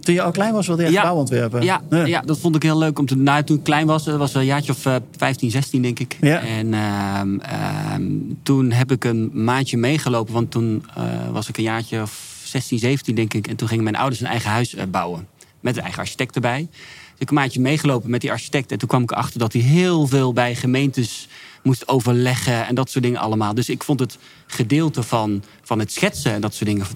[0.00, 1.00] Toen je al klein was, wilde je Ja.
[1.00, 1.62] gebouw ontwerpen?
[1.62, 3.16] Ja, ja, dat vond ik heel leuk om te.
[3.16, 6.16] Nou, toen ik klein was, eh, was een jaartje of eh, 15, 16 denk ik.
[6.20, 6.40] Ja.
[6.40, 8.02] En ehm, ehm,
[8.42, 10.34] toen heb ik een maandje meegelopen.
[10.34, 13.46] Want toen eh, was ik een jaartje of 16, 17 denk ik.
[13.48, 15.26] En toen gingen mijn ouders een eigen huis eh, bouwen.
[15.60, 16.58] Met een eigen architect erbij.
[16.70, 16.78] Dus
[17.12, 18.72] ik heb een maandje meegelopen met die architect.
[18.72, 21.28] En toen kwam ik erachter dat hij heel veel bij gemeentes
[21.66, 22.66] moest overleggen.
[22.66, 23.54] En dat soort dingen allemaal.
[23.54, 26.86] Dus ik vond het gedeelte van, van het schetsen en dat soort dingen...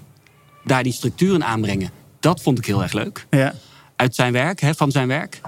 [0.65, 3.55] daar die structuren aanbrengen, dat vond ik heel erg leuk Ja.
[3.97, 5.41] uit zijn werk, hè, van zijn werk.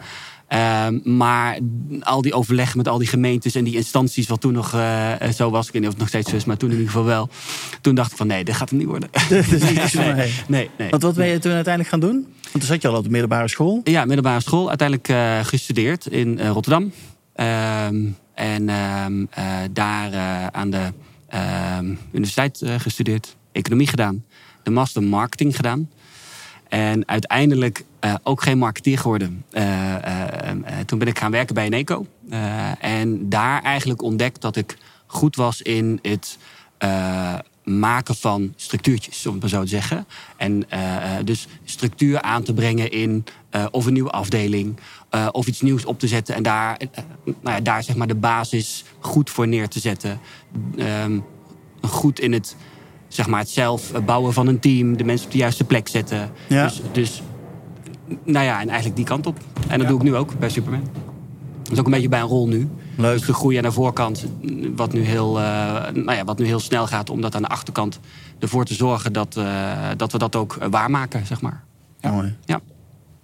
[0.49, 1.59] Ehm, maar
[2.01, 5.51] al die overleg met al die gemeentes en die instanties, wat toen nog eh, zo
[5.51, 7.07] was, ik weet niet of het nog steeds zo is, maar toen in ieder geval
[7.07, 7.29] wel.
[7.81, 9.09] Toen dacht ik van nee, dit gaat hem niet worden.
[9.29, 10.33] Dat is niet iets voor mij.
[10.49, 10.91] Nee, nee.
[10.91, 12.13] Want wat ben je toen uiteindelijk gaan doen?
[12.43, 13.81] Want toen zat je al op de middelbare school.
[13.85, 14.69] Ja, middelbare school.
[14.69, 16.93] Uiteindelijk eh, gestudeerd in eh, Rotterdam.
[17.35, 20.93] Ehm, en ehm, eh, daar eh, aan de
[21.29, 23.37] ehm, universiteit eh, gestudeerd.
[23.53, 24.25] Economie gedaan.
[24.63, 25.91] De master marketing gedaan.
[26.69, 27.85] En uiteindelijk
[28.23, 29.45] ook geen marketeer geworden.
[30.87, 32.07] Toen ben ik gaan werken bij Eneco.
[32.31, 36.39] Eh, en daar eigenlijk ontdekt dat ik goed was in het
[37.65, 40.07] maken van structuurtjes, om het maar zo te zeggen.
[40.37, 40.67] En
[41.25, 44.77] dus structuur aan te brengen in eh, of een nieuwe afdeling,
[45.09, 46.35] eh, of iets nieuws op te zetten.
[46.35, 46.87] En daar, eh,
[47.25, 50.21] nou ja, daar zeg maar de basis goed voor neer te zetten.
[50.77, 51.19] Ehm,
[51.83, 52.57] goed in het,
[53.09, 56.31] zeg maar, het zelf bouwen van een team, de mensen op de juiste plek zetten.
[56.49, 56.65] Ja.
[56.65, 57.23] Dus, dus
[58.25, 59.39] nou ja, en eigenlijk die kant op.
[59.69, 59.87] En dat Ja.
[59.89, 60.89] doe ik nu ook bij Superman.
[61.63, 62.69] Dat is ook een beetje bij een rol nu.
[62.97, 63.19] Leuk.
[63.19, 64.27] Dus de groei aan de voorkant,
[64.77, 65.33] wat nu heel,
[65.93, 68.01] nou ja, wat nu heel snel gaat, om dat aan de achterkant
[68.39, 69.41] ervoor te zorgen dat,
[69.97, 71.65] dat we dat ook waarmaken, zeg maar.
[72.01, 72.37] Mooi.
[72.45, 72.61] Ja.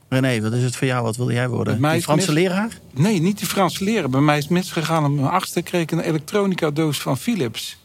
[0.08, 1.02] René, wat is het voor jou?
[1.02, 1.84] Wat wilde jij worden?
[1.84, 2.78] Is Franse mis- leraar?
[2.94, 4.10] Nee, niet die Franse leren.
[4.10, 5.04] Bij mij is het misgegaan.
[5.04, 7.78] Op mijn achtste kreeg ik een elektronica doos van Philips.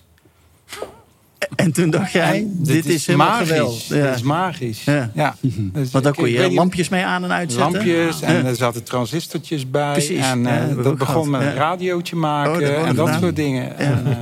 [1.55, 3.47] En toen dacht jij, En dit, is helemaal magisch.
[3.47, 3.83] geweldig.
[3.87, 4.13] Dit Ja.
[4.13, 4.83] is magisch.
[4.83, 5.11] Ja.
[5.13, 5.35] Ja.
[5.41, 7.71] Dus Want daar kon je lampjes mee aan en uitzetten.
[7.73, 8.43] Lampjes en Ja.
[8.49, 9.91] er zaten transistortjes bij.
[9.91, 11.53] Precies, En ja, eh, dat begon gehad, met een ja.
[11.53, 13.19] radiootje maken Oh, dat en dat gedaan.
[13.21, 13.77] soort dingen.
[13.77, 14.17] En, eh,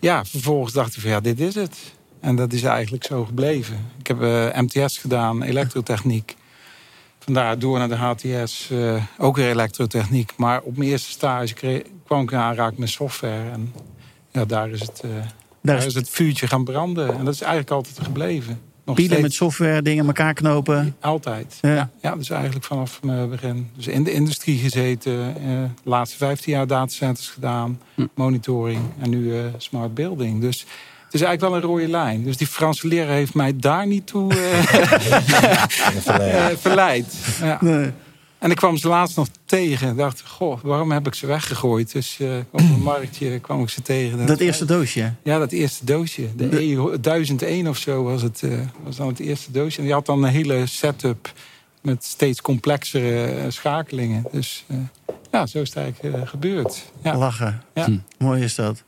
[0.00, 1.76] ja, vervolgens dacht ik van ja, dit is het.
[2.20, 3.76] En dat is eigenlijk zo gebleven.
[3.98, 6.36] Ik heb eh, MTS gedaan, elektrotechniek.
[7.28, 10.32] Vandaar door naar de HTS, eh, ook weer elektrotechniek.
[10.36, 13.50] Maar op mijn eerste stage kreeg, kwam ik aanraking met software.
[13.50, 13.72] En
[14.30, 15.26] ja, daar is het, eh, Daar
[15.60, 17.18] daar is het vuurtje gaan branden.
[17.18, 18.60] En dat is eigenlijk altijd gebleven.
[18.84, 19.28] Nog pielen steeds.
[19.28, 20.96] met software, dingen elkaar knopen.
[21.00, 21.58] Altijd.
[21.60, 21.74] Ja.
[21.74, 21.90] Ja.
[22.02, 23.70] ja, dus eigenlijk vanaf mijn begin.
[23.76, 25.36] Dus in de industrie gezeten.
[25.36, 25.42] eh,
[25.82, 27.80] de laatste 15 jaar datacenters gedaan.
[27.94, 28.06] Hm.
[28.14, 28.80] Monitoring.
[29.00, 30.40] En nu smart building.
[30.40, 30.66] Dus
[31.08, 32.24] het is eigenlijk wel een rode lijn.
[32.24, 34.84] Dus die Franse leraar heeft mij daar niet toe eh,
[36.50, 37.14] eh, verleid.
[37.40, 37.58] Ja.
[37.60, 37.92] Nee.
[38.38, 39.90] En ik kwam ze laatst nog tegen.
[39.90, 41.92] Ik dacht, goh, waarom heb ik ze weggegooid?
[41.92, 44.26] Dus eh, op een marktje kwam ik ze tegen.
[44.26, 45.12] Dat eerste doosje.
[45.22, 46.28] Ja, dat eerste doosje.
[46.36, 49.78] De, E 1001 of zo was het, eh, was dan het eerste doosje.
[49.78, 51.32] En die had dan een hele setup
[51.82, 54.24] met steeds complexere schakelingen.
[54.32, 54.76] Dus eh,
[55.30, 56.84] ja, zo is het eigenlijk gebeurd.
[57.02, 57.16] Ja.
[57.16, 57.62] Lachen.
[57.74, 57.84] Ja.
[57.84, 57.98] Hm.
[58.18, 58.84] Mooi is dat.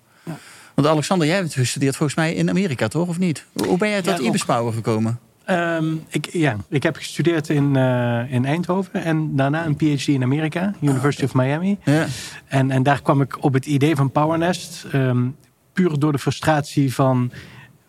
[0.81, 3.09] Want Alexander, jij hebt gestudeerd volgens mij in Amerika, toch?
[3.09, 3.47] Of niet?
[3.53, 5.19] Hoe ben jij tot Ja, Ibis Power gekomen?
[5.45, 10.23] Ehm, ik, ja, ik heb gestudeerd in, eh, in Eindhoven en daarna een PhD in
[10.23, 11.79] Amerika, University of Miami.
[11.85, 12.07] Ja.
[12.47, 14.85] En, en daar kwam ik op het idee van PowerNest.
[14.93, 15.27] ehm,
[15.73, 17.33] puur door de frustratie van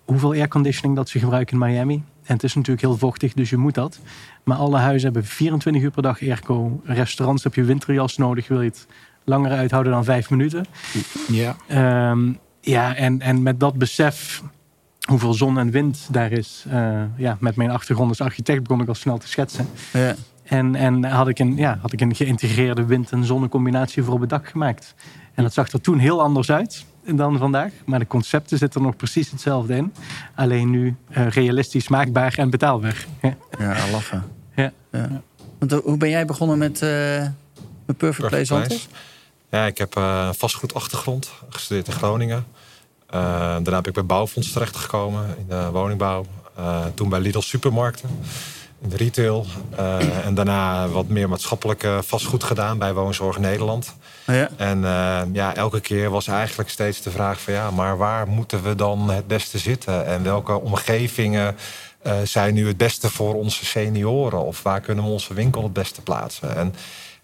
[0.05, 2.03] hoeveel airconditioning dat ze gebruiken in Miami.
[2.23, 3.99] En het is natuurlijk heel vochtig, dus je moet dat.
[4.43, 6.81] Maar alle huizen hebben 24 uur per dag airco.
[6.83, 8.87] Restaurants heb je winterjas nodig, wil je het
[9.23, 10.65] langer uithouden dan vijf minuten.
[11.27, 11.55] Ja.
[11.67, 12.29] Ehm,
[12.61, 14.41] ja, en, en met dat besef
[15.09, 16.65] hoeveel zon en wind daar is.
[16.69, 19.67] eh, ja, met mijn achtergrond als architect begon ik al snel te schetsen.
[19.93, 20.15] Ja.
[20.43, 24.19] En, en had, ik een, ja, had ik een geïntegreerde wind- en zonnecombinatie voor op
[24.19, 24.95] het dak gemaakt.
[25.33, 27.71] En dat zag er toen heel anders uit dan vandaag.
[27.85, 29.93] Maar de concepten zitten er nog precies hetzelfde in.
[30.35, 33.05] Alleen nu eh, realistisch maakbaar en betaalbaar.
[33.21, 33.35] Ja.
[33.59, 34.23] ja, lachen.
[34.55, 34.71] Ja.
[35.59, 36.89] Want, eh, hoe ben jij begonnen met, eh,
[37.85, 38.87] met Perfect, Perfect Place, Place.
[39.51, 42.45] Ja, ik heb uh, vastgoedachtergrond, gestudeerd in Groningen.
[43.13, 46.25] Uh, daarna heb ik bij Bouwfonds terechtgekomen in de woningbouw.
[46.59, 48.09] Uh, toen bij Lidl Supermarkten
[48.81, 49.45] in de retail.
[50.25, 53.95] en daarna wat meer maatschappelijke vastgoed gedaan bij Woonzorg Nederland.
[54.25, 54.49] Ja.
[54.57, 54.79] En
[55.33, 59.09] ja, elke keer was eigenlijk steeds de vraag van ja, maar waar moeten we dan
[59.09, 60.05] het beste zitten?
[60.05, 61.55] En welke omgevingen
[62.23, 64.45] zijn nu het beste voor onze senioren?
[64.45, 66.55] Of waar kunnen we onze winkel het beste plaatsen?
[66.55, 66.73] En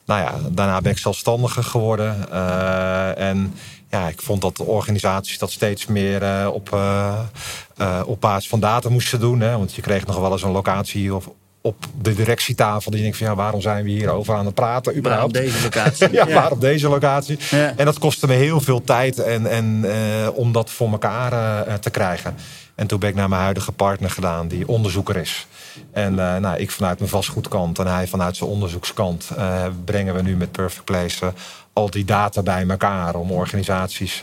[0.07, 2.25] nou ja, daarna ben ik zelfstandiger geworden.
[2.31, 3.53] Uh, en
[3.89, 8.59] ja, ik vond dat de organisaties dat steeds meer uh, op, uh, op basis van
[8.59, 9.39] data moesten doen.
[9.39, 9.57] Hè?
[9.57, 11.29] Want je kreeg nog wel eens een locatie of
[11.61, 12.91] op de directietafel.
[12.91, 14.97] Die denkt van ja, waarom zijn we hier over aan het praten?
[14.97, 15.33] Überhaupt?
[15.33, 16.11] Deze locatie?
[16.11, 17.37] ja, waar op deze locatie?
[17.49, 17.73] Ja.
[17.75, 19.85] En dat kostte me heel veel tijd en, en,
[20.33, 22.35] om dat voor elkaar te krijgen.
[22.77, 25.47] En toen ben ik naar mijn huidige partner gedaan, die onderzoeker is.
[25.91, 30.21] En uh, nou, ik vanuit mijn vastgoedkant en hij vanuit zijn onderzoekskant uh, brengen we
[30.21, 31.31] nu met Perfect Place uh,
[31.73, 34.21] al die data bij elkaar om organisaties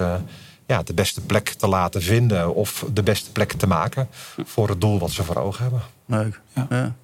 [0.67, 4.09] ja, de beste plek te laten vinden of de beste plek te maken
[4.45, 5.83] voor het doel wat ze voor ogen hebben.
[6.07, 6.41] Leuk.
[6.55, 6.67] Ja.
[6.71, 6.95] ja.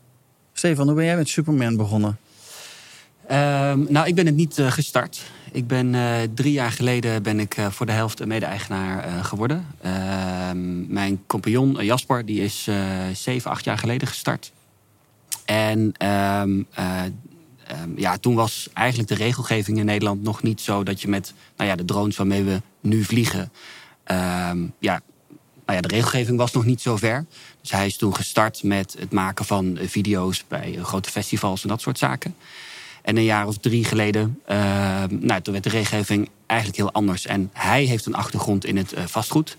[0.52, 2.18] Stefan, hoe ben jij met Superman begonnen?
[3.30, 5.22] Um, nou, ik ben het niet gestart.
[5.52, 9.66] Ik ben uh, drie jaar geleden ben ik uh, voor de helft mede-eigenaar uh, geworden.
[9.80, 12.68] Ehm, mijn compagnon Jasper die is
[13.12, 14.52] zeven, acht jaar geleden gestart.
[15.44, 21.02] En um, um, ja, toen was eigenlijk de regelgeving in Nederland nog niet zo dat
[21.02, 23.52] je met nou ja, de drones waarmee we nu vliegen.
[24.78, 25.00] ja,
[25.66, 27.24] nou ja, de regelgeving was nog niet zo ver.
[27.60, 31.80] Dus hij is toen gestart met het maken van video's bij grote festivals en dat
[31.80, 32.34] soort zaken.
[33.02, 34.56] En een jaar of drie geleden, uh,
[35.08, 37.26] nou, toen werd de regelgeving eigenlijk heel anders.
[37.26, 39.56] En hij heeft een achtergrond in het uh, vastgoed.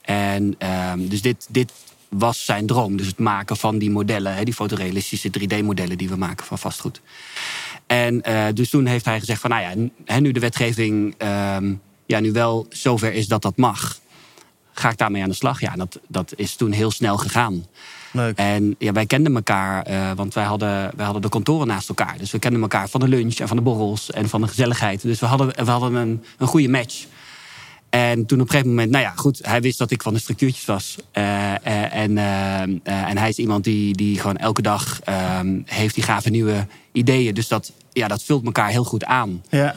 [0.00, 1.72] En uh, dus dit, dit
[2.08, 2.96] was zijn droom.
[2.96, 7.00] Dus het maken van die modellen, hè, die fotorealistische 3D-modellen die we maken van vastgoed.
[7.86, 11.74] En uh, dus toen heeft hij gezegd van, nou ja, nu de wetgeving ehm,
[12.06, 13.98] ja, nu wel zover is dat dat mag,
[14.72, 15.60] ga ik daarmee aan de slag.
[15.60, 17.66] Ja, dat, dat is toen heel snel gegaan.
[18.14, 18.36] Leuk.
[18.36, 22.18] En ja, wij kenden elkaar, uh, want wij hadden, wij hadden de kantoren naast elkaar.
[22.18, 25.02] Dus we kenden elkaar van de lunch en van de borrels en van de gezelligheid.
[25.02, 27.06] Dus we hadden, we hadden een, een goede match.
[27.90, 30.20] En toen op een gegeven moment, nou ja, goed, hij wist dat ik van de
[30.20, 30.96] structuurtjes was.
[31.12, 32.18] Uh, uh, en,
[32.84, 37.34] en hij is iemand die, die gewoon elke dag ehm, heeft die gave nieuwe ideeën.
[37.34, 39.42] Dus dat, ja, dat vult elkaar heel goed aan.
[39.48, 39.74] Ja.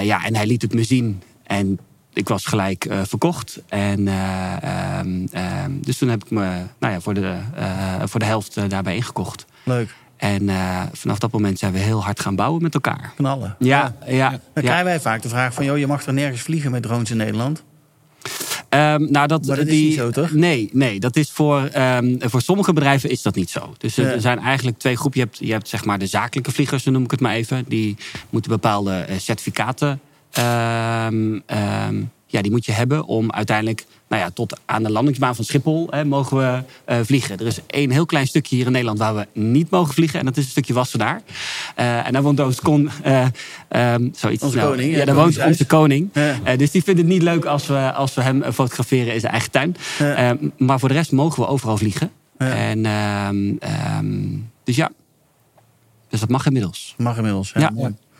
[0.00, 1.22] ja, en hij liet het me zien.
[1.46, 1.78] En
[2.12, 3.62] ik was gelijk uh, verkocht.
[3.68, 8.26] En, uh, um, dus toen heb ik me nou ja, voor, de, uh, voor de
[8.26, 9.46] helft daarbij ingekocht.
[9.62, 9.94] Leuk.
[10.16, 10.50] En
[10.92, 13.12] vanaf dat moment zijn we heel hard gaan bouwen met elkaar.
[13.16, 13.56] Knallen.
[13.58, 14.12] Ja, ja.
[14.12, 15.64] ja Dan krijgen wij vaak de vraag van...
[15.64, 17.62] joh, je mag er nergens vliegen met drones in Nederland.
[18.68, 20.32] Um, nou, dat, maar dat die, is niet zo, toch?
[20.32, 23.74] Nee, nee dat is voor, um, voor sommige bedrijven is dat niet zo.
[23.78, 25.20] Dus er zijn eigenlijk twee groepen.
[25.20, 27.64] Je hebt, je hebt zeg maar de zakelijke vliegers, noem ik het maar even.
[27.68, 27.96] Die
[28.30, 30.00] moeten bepaalde certificaten
[30.38, 35.34] Um, um, ja, die moet je hebben om uiteindelijk nou ja, tot aan de landingsbaan
[35.34, 37.38] van Schiphol hè, mogen we uh, vliegen.
[37.38, 40.18] Er is één heel klein stukje hier in Nederland waar we niet mogen vliegen.
[40.18, 41.22] En dat is een stukje Wassenaar.
[41.78, 43.26] Uh, en daar woont onze kon, uh,
[43.94, 44.92] um, zoiets onze koning.
[44.92, 46.10] Ja, ja daar woont onze koning.
[46.12, 46.56] Ja.
[46.56, 49.50] dus die vindt het niet leuk als we, als we hem fotograferen in zijn eigen
[49.50, 49.76] tuin.
[49.98, 50.36] Ja.
[50.58, 52.10] maar voor de rest mogen we overal vliegen.
[52.36, 52.82] En,
[54.64, 54.90] dus ja,
[56.08, 56.94] dus dat mag inmiddels.
[56.98, 57.72] Mag inmiddels, ja.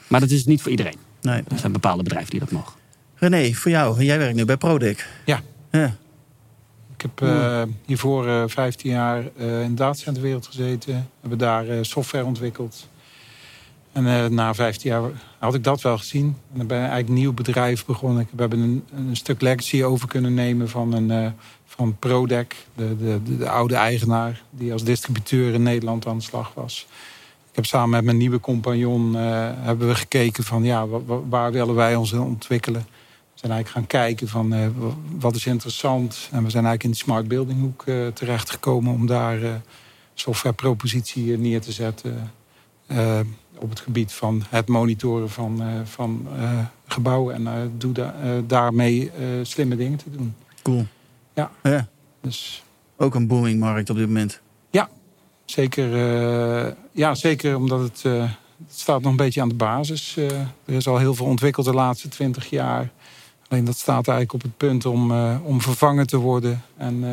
[0.09, 1.12] Maar dat is niet voor iedereen.
[1.23, 1.43] Nee.
[1.49, 2.73] Er zijn bepaalde bedrijven die dat mogen.
[3.15, 4.05] René, voor jou.
[4.05, 5.09] Jij werkt nu bij Prodec.
[5.25, 5.41] Ja.
[5.71, 5.97] ja.
[6.97, 10.95] Ik heb uh, hiervoor uh, 15 jaar uh, in de datacenterwereld gezeten.
[10.95, 12.89] We hebben daar uh, software ontwikkeld.
[13.93, 16.25] En na 15 jaar had ik dat wel gezien.
[16.25, 18.29] En dan ben ik eigenlijk een nieuw bedrijf begonnen.
[18.31, 21.35] We hebben een, een stuk legacy over kunnen nemen van, een,
[21.67, 22.55] van Prodec.
[22.75, 26.87] De, de, de, de oude eigenaar die als distributeur in Nederland aan de slag was.
[27.53, 29.21] Ik heb samen met mijn nieuwe compagnon uh,
[29.55, 30.87] hebben we gekeken van ja,
[31.29, 32.83] waar willen wij ons ontwikkelen.
[32.83, 34.67] We zijn eigenlijk gaan kijken van uh,
[35.19, 36.29] wat is interessant.
[36.31, 39.63] En we zijn eigenlijk in die smart building hoek uh, terechtgekomen om daar
[40.15, 42.31] softwarepropositie neer te zetten.
[43.59, 46.27] op het gebied van het monitoren van, van
[46.87, 48.15] gebouwen en doe da
[48.47, 49.11] daarmee
[49.43, 50.35] slimme dingen te doen.
[50.63, 50.87] Cool.
[51.35, 51.51] Ja.
[51.63, 51.89] ja.
[52.21, 52.65] Dus...
[52.97, 54.41] Ook een booming markt op dit moment.
[54.71, 54.89] Ja,
[55.53, 60.17] Zeker, uh, ja, zeker omdat het, uh, het, staat nog een beetje aan de basis.
[60.19, 60.31] Uh,
[60.65, 62.91] er is al heel veel ontwikkeld de laatste twintig jaar.
[63.49, 65.13] Alleen dat staat eigenlijk op het punt om,
[65.43, 66.63] om vervangen te worden.
[66.77, 67.05] En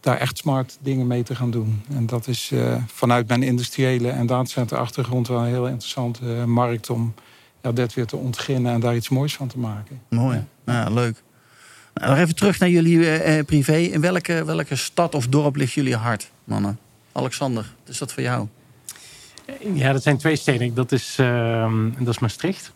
[0.00, 1.82] daar echt smart dingen mee te gaan doen.
[1.88, 2.52] En dat is
[2.86, 7.14] vanuit mijn industriële en datacenter achtergrond wel een heel interessante markt om
[7.62, 10.00] ja, dit weer te ontginnen en daar iets moois van te maken.
[10.08, 11.22] Mooi, ja, leuk.
[11.94, 13.76] Nou, nog even terug naar jullie privé.
[13.76, 16.78] In welke, welke stad of dorp ligt jullie hart, mannen?
[17.18, 18.46] Alexander, is dat voor jou?
[19.74, 20.74] Ja, dat zijn twee steden.
[20.74, 22.72] Dat is, uh, dat is Maastricht.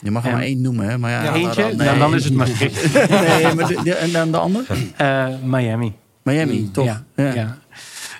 [0.00, 0.98] Je mag er maar één noemen, hè?
[0.98, 1.98] Maar ja, Eentje, dan, dan, nee.
[1.98, 2.92] dan is het Maastricht.
[3.10, 4.64] Nee, maar de, de- en dan de ander?
[4.96, 5.92] Eh, Miami.
[6.22, 6.84] Miami, toch?
[6.84, 7.34] Ja, Ja.
[7.34, 7.58] ja.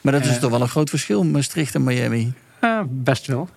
[0.03, 0.41] Maar dat is Eh.
[0.41, 2.33] toch wel een groot verschil, Maastricht en Miami.
[2.61, 3.49] Eh, best wel.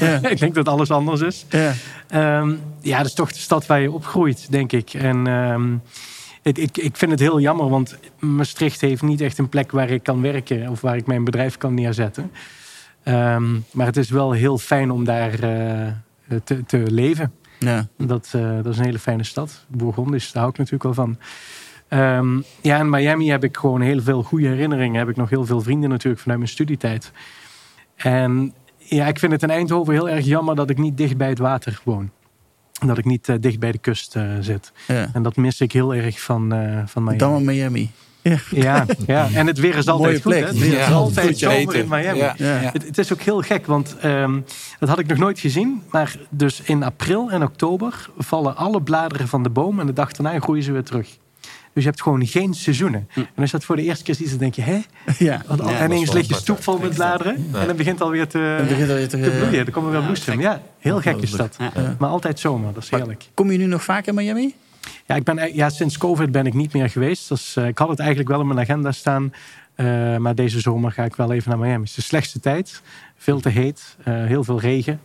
[0.00, 0.20] Ja.
[0.28, 1.46] ik denk dat alles anders is.
[1.48, 1.72] Ja.
[2.08, 4.94] Ehm, ja, dat is toch de stad waar je opgroeit, denk ik.
[4.94, 5.72] En ehm,
[6.42, 9.90] het, ik, ik vind het heel jammer, want Maastricht heeft niet echt een plek waar
[9.90, 12.30] ik kan werken of waar ik mijn bedrijf kan neerzetten.
[13.02, 15.92] Ehm, maar het is wel heel fijn om daar eh,
[16.44, 17.32] te, te leven.
[17.58, 17.88] ja.
[17.96, 19.64] Dat, eh, dat is een hele fijne stad.
[19.68, 21.18] Bourgondisch, daar hou ik natuurlijk wel van.
[21.88, 24.98] Ehm, ja, in Miami heb ik gewoon heel veel goede herinneringen.
[24.98, 27.12] Heb ik nog heel veel vrienden natuurlijk vanuit mijn studietijd.
[27.96, 31.28] En ja, ik vind het in Eindhoven heel erg jammer dat ik niet dicht bij
[31.28, 32.10] het water woon.
[32.86, 34.72] Dat ik niet eh, dicht bij de kust eh, zit.
[34.86, 35.10] ja.
[35.12, 37.18] En dat mis ik heel erg van, eh van Miami.
[37.18, 37.90] Dan Miami.
[38.22, 38.38] Ja.
[38.50, 40.22] Ja, ja, en het weer is altijd Mooie goed.
[40.22, 40.40] plek.
[40.40, 40.46] Hè?
[40.46, 42.18] Het weer Ja, is altijd zomer in Miami.
[42.18, 42.34] Ja.
[42.36, 42.46] Ja.
[42.72, 44.40] Het, het is ook heel gek, want ehm,
[44.78, 45.82] dat had ik nog nooit gezien.
[45.90, 49.80] Maar dus in april en oktober vallen alle bladeren van de boom.
[49.80, 51.18] En de dag daarna groeien ze weer terug.
[51.80, 53.08] Dus je hebt gewoon geen seizoenen.
[53.14, 54.62] En als je dat voor de eerste keer ziet, dan denk je...
[54.62, 54.80] Hè?
[55.18, 55.42] Ja.
[55.46, 57.34] Want Ja, en ineens ligt je stoep vol met bladeren.
[57.52, 59.64] En dan begint alweer te, Dan begint alweer te, te bloeien.
[59.64, 60.40] Dan komen er weer bloesem.
[60.40, 61.56] Ja, heel gek is dat.
[61.98, 63.28] Maar altijd zomer, dat is heerlijk.
[63.34, 64.54] Kom je nu nog vaak in Miami?
[65.06, 67.28] Ja, ik ben, ei- ja, sinds COVID ben ik niet meer geweest.
[67.28, 69.32] Dus, eh, ik had het eigenlijk wel in mijn agenda staan.
[69.74, 71.78] Eh, maar deze zomer ga ik wel even naar Miami.
[71.80, 72.82] Het is de slechtste tijd.
[73.16, 73.96] Veel te heet.
[74.04, 75.00] eh, heel veel regen.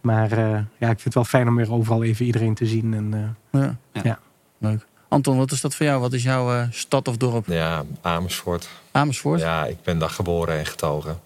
[0.00, 0.38] Maar eh,
[0.78, 2.94] ja, ik vind het wel fijn om weer overal even iedereen te zien.
[2.94, 3.76] En, eh, Ja.
[4.02, 4.18] Ja.
[4.58, 4.86] Leuk.
[5.10, 6.00] Anton, wat is dat voor jou?
[6.00, 7.46] Wat is jouw eh, stad of dorp?
[7.46, 8.68] Ja, Amersfoort.
[8.90, 9.40] Amersfoort?
[9.40, 11.20] Ja, ik ben daar geboren en getogen.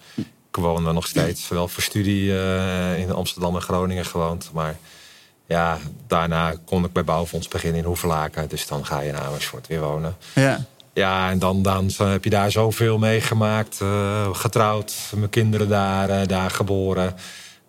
[0.49, 4.49] Ik woon daar nog steeds, wel voor studie eh, in Amsterdam en Groningen gewoond.
[4.53, 4.75] Maar
[5.47, 8.49] ja, daarna kon ik bij Bouwfonds beginnen in Hoevelaken.
[8.49, 10.15] Dus dan ga je in Amersfoort weer wonen.
[10.35, 10.65] Ja.
[10.93, 13.81] Ja, en dan, dan zo heb je daar zoveel meegemaakt.
[13.81, 17.15] eh, getrouwd, mijn kinderen daar, eh, daar geboren.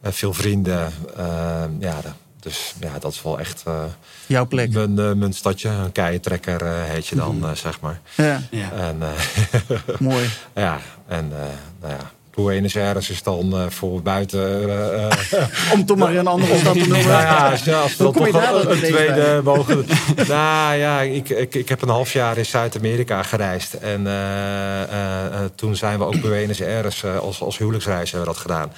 [0.00, 0.92] Eh, veel vrienden.
[1.16, 2.00] Eh, ja,
[2.46, 3.84] dus ja, dat is wel echt eh,
[4.26, 4.72] Jouw plek?
[4.72, 5.68] mijn, eh, mijn stadje.
[5.68, 8.00] Een keientrekker eh, heet je dan, eh, zeg maar.
[8.14, 8.72] Ja, Ja.
[8.72, 10.28] En eh, mooi.
[10.54, 10.78] ja,
[11.08, 11.44] en eh,
[11.80, 14.70] nou ja, Buenos Aires is dan voor buiten.
[15.74, 17.06] Om toch maar een andere stad te noemen.
[17.06, 18.94] nou ja, als, ja, als we dan kom je toch daar wel dan een ineens
[18.94, 19.86] tweede mogen.
[20.28, 23.74] nou ja, ik, ik, ik heb een half jaar in Zuid-Amerika gereisd.
[23.74, 28.28] En eh, eh, eh, toen zijn we ook Buenos Aires eh, als, als huwelijksreis hebben
[28.28, 28.72] we dat gedaan.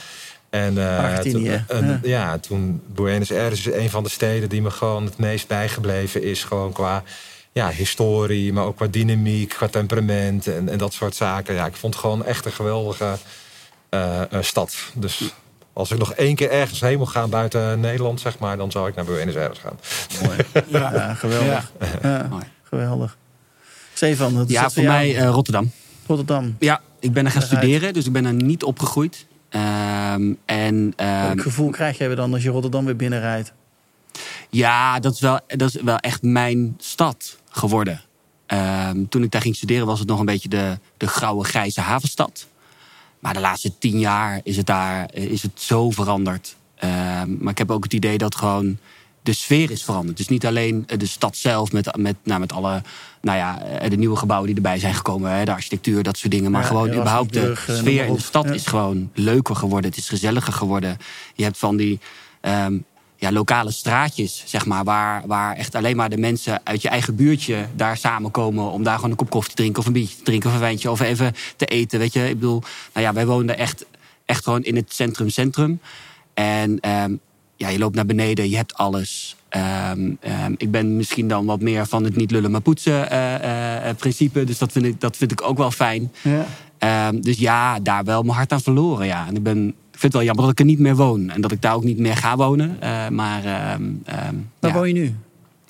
[0.51, 2.09] En, eh, Argentinië, toen, en, ja.
[2.09, 2.39] ja.
[2.39, 6.45] toen Buenos Aires is een van de steden die me gewoon het meest bijgebleven is.
[6.45, 7.03] Gewoon qua
[7.53, 11.55] ja, historie, maar ook qua dynamiek, qua temperament en, en dat soort zaken.
[11.55, 13.17] Ja, ik vond het gewoon echt een geweldige
[13.89, 14.75] eh, eh, stad.
[14.95, 15.35] Dus
[15.73, 18.89] als ik nog één keer ergens heen moet gaan buiten Nederland, zeg maar, dan zou
[18.89, 19.79] ik naar Buenos Aires gaan.
[20.25, 20.39] Mooi.
[20.81, 21.73] Ja, geweldig.
[22.03, 22.27] Ja.
[22.31, 22.45] Mooi.
[22.63, 23.17] geweldig.
[23.95, 24.95] Stefan, is Ja, dat voor jou?
[24.95, 25.71] mij eh, Rotterdam.
[26.07, 26.57] Rotterdam.
[26.59, 29.27] Ja, ik ben er gaan studeren, dus ik ben er niet opgegroeid.
[29.49, 33.53] Ehm, en ehm, Welk gevoel krijg jij dan als je Rotterdam weer binnenrijdt?
[34.51, 38.03] ja, dat is, wel, dat is wel echt mijn stad geworden.
[38.47, 41.81] Ehm, toen ik daar ging studeren was het nog een beetje de, de grauwe, grijze
[41.81, 42.47] havenstad.
[43.19, 46.57] Maar de laatste tien jaar is het daar is het zo veranderd.
[47.39, 48.79] Maar ik heb ook het idee dat gewoon
[49.29, 50.17] de sfeer is veranderd.
[50.17, 52.83] Dus niet alleen eh, de stad zelf met, met, nou, met alle
[53.21, 55.31] nou ja, eh, de nieuwe gebouwen die erbij zijn gekomen.
[55.31, 56.51] Hè, de architectuur, dat soort dingen.
[56.51, 58.53] Maar Ja, gewoon überhaupt de eh, sfeer in de stad Ja.
[58.53, 59.91] is gewoon leuker geworden.
[59.91, 60.97] Het is gezelliger geworden.
[61.35, 62.01] Je hebt van die
[62.41, 62.79] ehm,
[63.17, 67.17] ja, lokale straatjes, zeg maar, waar, waar echt alleen maar de mensen uit je eigen
[67.17, 70.23] buurtje daar samenkomen om daar gewoon een kop koffie te drinken of een biertje te
[70.23, 71.99] drinken of een wijntje of even te eten.
[71.99, 72.63] Weet je, ik bedoel,
[72.93, 73.85] nou ja, wij woonden echt,
[74.25, 75.81] echt gewoon in het centrum, centrum.
[76.35, 77.13] En ehm,
[77.59, 79.37] ja, je loopt naar beneden, je hebt alles.
[79.49, 83.35] Ehm, ehm, ik ben misschien dan wat meer van het niet lullen maar poetsen eh,
[83.35, 84.45] eh, eh, principe.
[84.45, 86.13] Dus dat vind, ik, dat vind ik ook wel fijn.
[86.23, 86.47] Ja.
[86.79, 89.07] Ehm, dus ja, daar wel mijn hart aan verloren.
[89.07, 89.27] Ja.
[89.27, 91.31] En ik, ben, ik vind het wel jammer dat ik er niet meer woon.
[91.31, 92.77] En dat ik daar ook niet meer ga wonen.
[93.11, 93.43] Maar
[94.61, 94.73] Waar ja.
[94.73, 95.15] woon je nu?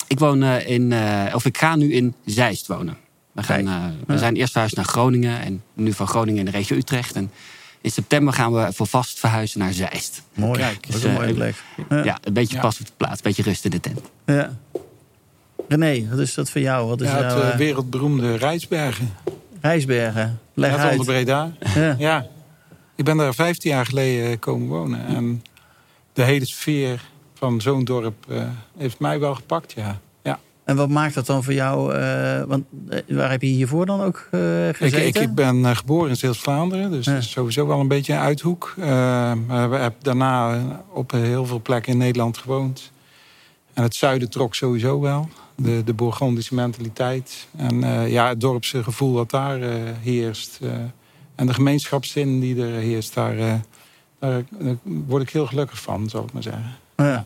[0.07, 0.93] ik woon in,
[1.33, 2.97] of ik ga nu in Zeist wonen.
[3.31, 6.77] We, gaan, we zijn eerst verhuisd naar Groningen en nu van Groningen in de regio
[6.77, 7.15] Utrecht.
[7.15, 7.31] En
[7.81, 10.21] in september gaan we voor vast verhuizen naar Zeist.
[10.33, 10.59] Mooi.
[10.59, 11.63] Kijk, dat is dus, een eh, mooie plek.
[11.89, 12.03] Ja.
[12.03, 12.61] Ja, een beetje Ja.
[12.61, 13.99] pas op de plaats, een beetje rust in de tent.
[14.25, 14.57] Ja.
[15.67, 16.87] René, wat is dat voor jou?
[16.87, 19.13] Wat is Ja, het jouw eh, eh, wereldberoemde Rijsbergen.
[19.61, 20.39] Rijsbergen?
[20.53, 20.91] Leg Net uit.
[20.91, 21.51] onder Breda.
[21.75, 21.95] Ja.
[21.97, 22.27] Ja,
[22.95, 25.05] ik ben daar 15 jaar geleden eh, komen wonen.
[25.07, 25.43] En
[26.13, 27.01] de hele sfeer
[27.35, 29.99] van zo'n dorp eh, heeft mij wel gepakt, ja.
[30.69, 31.93] En wat maakt dat dan voor jou?
[31.93, 35.07] eh, want eh, waar heb je hiervoor dan ook Ik, gezeten?
[35.07, 37.13] ik, ik ben geboren in Zeeuws-Vlaanderen, dus Ja.
[37.13, 38.73] dat is sowieso wel een beetje een uithoek.
[39.47, 40.61] Maar we hebben daarna
[40.93, 42.91] op heel veel plekken in Nederland gewoond.
[43.73, 45.29] En het zuiden trok sowieso wel.
[45.55, 47.47] De, de Bourgondische mentaliteit.
[47.57, 49.59] En ja, het dorpse gevoel wat daar
[50.01, 50.59] heerst.
[51.35, 53.61] en de gemeenschapszin die er heerst, daar,
[54.19, 54.43] daar,
[54.83, 56.65] word ik heel gelukkig van, zal ik maar zeggen.
[56.95, 57.25] Ja.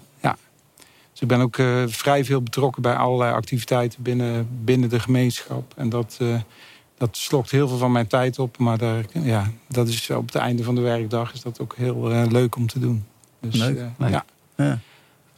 [1.14, 5.74] Dus ik ben ook eh, vrij veel betrokken bij allerlei activiteiten binnen, binnen de gemeenschap.
[5.76, 6.39] En dat, uh,
[6.97, 8.57] dat slokt heel veel van mijn tijd op.
[8.57, 12.07] Maar daar, ja, dat is op het einde van de werkdag is dat ook heel
[12.30, 13.05] leuk om te doen.
[13.39, 13.80] Dus, leuk.
[13.99, 14.26] Ja.
[14.57, 14.80] ja.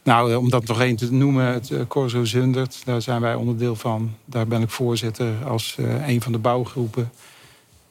[0.02, 4.14] Nou, om dat nog één te noemen, het Corso Zundert, daar zijn wij onderdeel van.
[4.24, 7.10] Daar ben ik voorzitter als een van de bouwgroepen.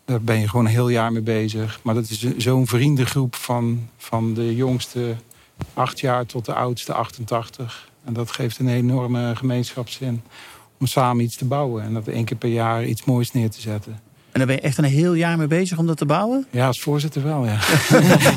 [0.05, 1.79] Daar ben je gewoon een heel jaar mee bezig.
[1.83, 5.15] Maar dat is zo'n vriendengroep van, van de jongste
[5.73, 7.89] acht jaar tot de oudste 88.
[8.03, 10.21] En dat geeft een enorme gemeenschapszin
[10.79, 11.83] om samen iets te bouwen.
[11.83, 13.99] En dat één keer per jaar iets moois neer te zetten.
[14.31, 16.45] En daar ben je echt een heel jaar mee bezig om dat te bouwen?
[16.49, 17.59] Ja, als voorzitter wel, ja.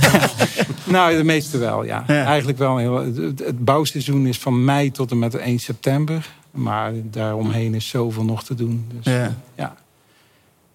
[0.97, 2.07] nou, de meeste wel, ja.
[2.07, 2.77] Eigenlijk wel.
[2.77, 6.29] Heel, het, bouwseizoen is van mei tot en met 1 september.
[6.51, 8.87] Maar daaromheen is zoveel nog te doen.
[8.93, 9.37] Dus, ja.
[9.55, 9.75] ja.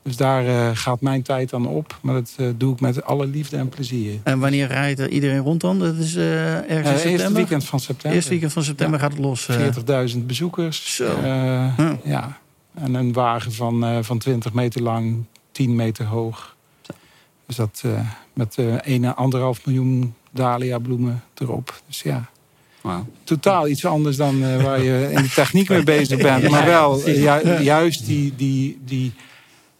[0.03, 1.99] Dus daar uh, gaat mijn tijd dan op.
[2.01, 4.19] Maar dat uh, doe ik met alle liefde en plezier.
[4.23, 5.79] En wanneer rijdt er iedereen rond dan?
[5.79, 7.11] Dat is uh, ergens in september?
[7.11, 8.15] Eerste weekend van september.
[8.15, 9.05] Eerste weekend van september ja.
[9.05, 9.49] gaat het los.
[10.15, 10.95] 40.000 bezoekers.
[10.95, 11.15] Zo.
[11.75, 11.95] Hm.
[12.03, 12.37] Ja.
[12.73, 16.55] En een wagen van, van 20 meter lang, 10 meter hoog.
[17.45, 17.83] Dus dat
[18.33, 21.81] met uh, anderhalf miljoen dahlia bloemen erop.
[21.87, 22.29] Dus ja.
[22.81, 23.07] Wow.
[23.23, 26.49] Totaal iets anders dan waar je in de techniek mee bezig bent.
[26.49, 29.13] Maar wel ju juist die, die, die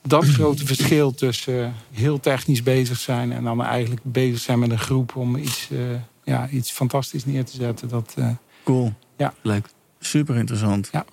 [0.08, 4.72] dat grote verschil tussen eh, heel technisch bezig zijn en dan eigenlijk bezig zijn met
[4.72, 5.80] een groep om iets, uh,
[6.24, 7.88] ja, iets fantastisch neer te zetten.
[7.88, 8.30] Dat, uh,
[8.64, 8.94] cool.
[9.18, 9.34] Ja.
[9.42, 9.66] Leuk.
[10.00, 10.90] Super interessant.
[10.92, 11.06] Ja.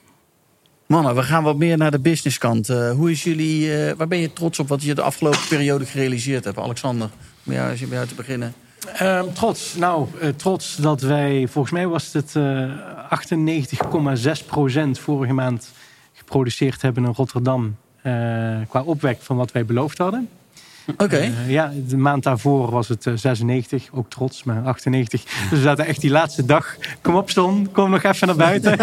[0.87, 2.69] Mannen, we gaan wat meer naar de businesskant.
[2.69, 6.45] Uh, hoe is jullie, waar ben je trots op wat je de afgelopen periode gerealiseerd
[6.45, 6.59] hebt?
[6.59, 7.11] Alexander,
[7.47, 8.55] om jou, als je bij jou te beginnen.
[9.03, 9.75] Um, trots.
[9.75, 12.41] Nou, trots dat wij, volgens mij was het 98,6%
[14.91, 15.73] vorige maand
[16.13, 17.77] geproduceerd hebben in Rotterdam.
[18.03, 18.13] Eh,
[18.69, 20.29] qua opwek van wat wij beloofd hadden.
[20.97, 21.21] Oké.
[21.21, 25.25] Uh, ja, de maand daarvoor was het 96, eh, ook trots, maar 98.
[25.25, 26.77] Dus we zaten echt die laatste dag.
[27.01, 28.79] Kom op, Ston, kom nog even naar buiten.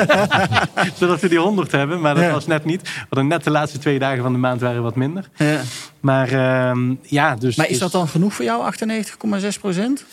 [0.99, 2.81] Zodat we die 100 hebben, maar dat was net niet.
[2.81, 5.29] We hadden net de laatste twee dagen van de maand waren wat minder.
[5.35, 5.61] Ja.
[5.99, 7.55] Maar uh, ja, dus...
[7.55, 10.05] Maar is dus- dat dan genoeg voor jou, 98,6 procent?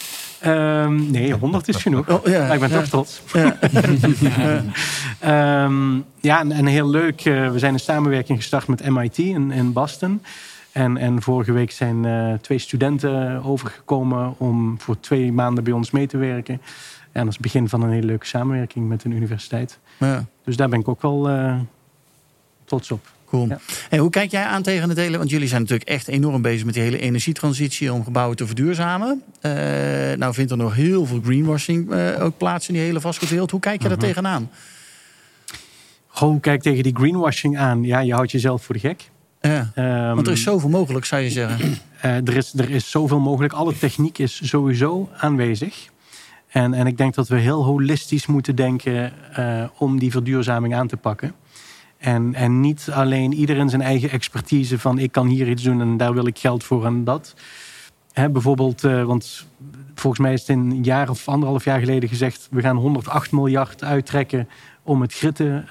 [0.46, 2.08] Um, nee, 100 is genoeg.
[2.08, 3.22] Oh, ja, maar ik ben toch trots.
[3.32, 3.58] Ja,
[5.64, 7.24] um, ja en, en, heel leuk.
[7.24, 10.22] Uh, we zijn een samenwerking gestart met MIT in, in Boston.
[10.72, 15.90] En, en vorige week zijn uh, twee studenten overgekomen om voor twee maanden bij ons
[15.90, 16.60] mee te werken.
[17.12, 19.78] En dat is het begin van een hele leuke samenwerking met een universiteit.
[19.98, 20.24] Ja.
[20.44, 21.60] Dus daar ben ik ook wel uh,
[22.64, 23.13] trots op.
[23.34, 23.58] Cool.
[23.90, 23.98] Ja.
[23.98, 25.18] hoe kijk jij aan tegen het hele...
[25.18, 27.92] want jullie zijn natuurlijk echt enorm bezig met die hele energietransitie...
[27.92, 29.22] om gebouwen te verduurzamen.
[29.42, 29.52] Uh,
[30.16, 33.50] nou vindt er nog heel veel greenwashing uh, ook plaats in die hele vastgoedwereld.
[33.50, 34.06] Hoe kijk je daar mhm.
[34.06, 34.50] tegenaan?
[36.08, 37.82] Gewoon kijk tegen die greenwashing aan.
[37.82, 39.10] Ja, je houdt jezelf voor de gek.
[39.40, 41.78] Ja, um, want er is zoveel mogelijk, zou je zeggen.
[42.00, 43.52] er, is, er is zoveel mogelijk.
[43.52, 45.88] Alle techniek is sowieso aanwezig.
[46.48, 49.12] En, en ik denk dat we heel holistisch moeten denken...
[49.78, 51.34] om die verduurzaming aan te pakken.
[52.04, 55.96] En, en niet alleen iedereen zijn eigen expertise van ik kan hier iets doen en
[55.96, 57.34] daar wil ik geld voor en dat.
[58.12, 59.46] He, bijvoorbeeld, uh, want
[59.94, 62.48] volgens mij is het een jaar of anderhalf jaar geleden gezegd...
[62.50, 64.48] we gaan 108 miljard uittrekken
[64.82, 65.62] om het grid te,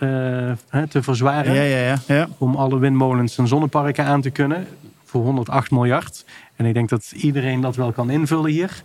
[0.73, 1.53] uh, te verzwaren.
[1.53, 4.67] Ja, ja, ja, ja, Om alle windmolens en zonneparken aan te kunnen
[5.03, 6.25] voor 108 miljard.
[6.55, 8.81] En ik denk dat iedereen dat wel kan invullen hier.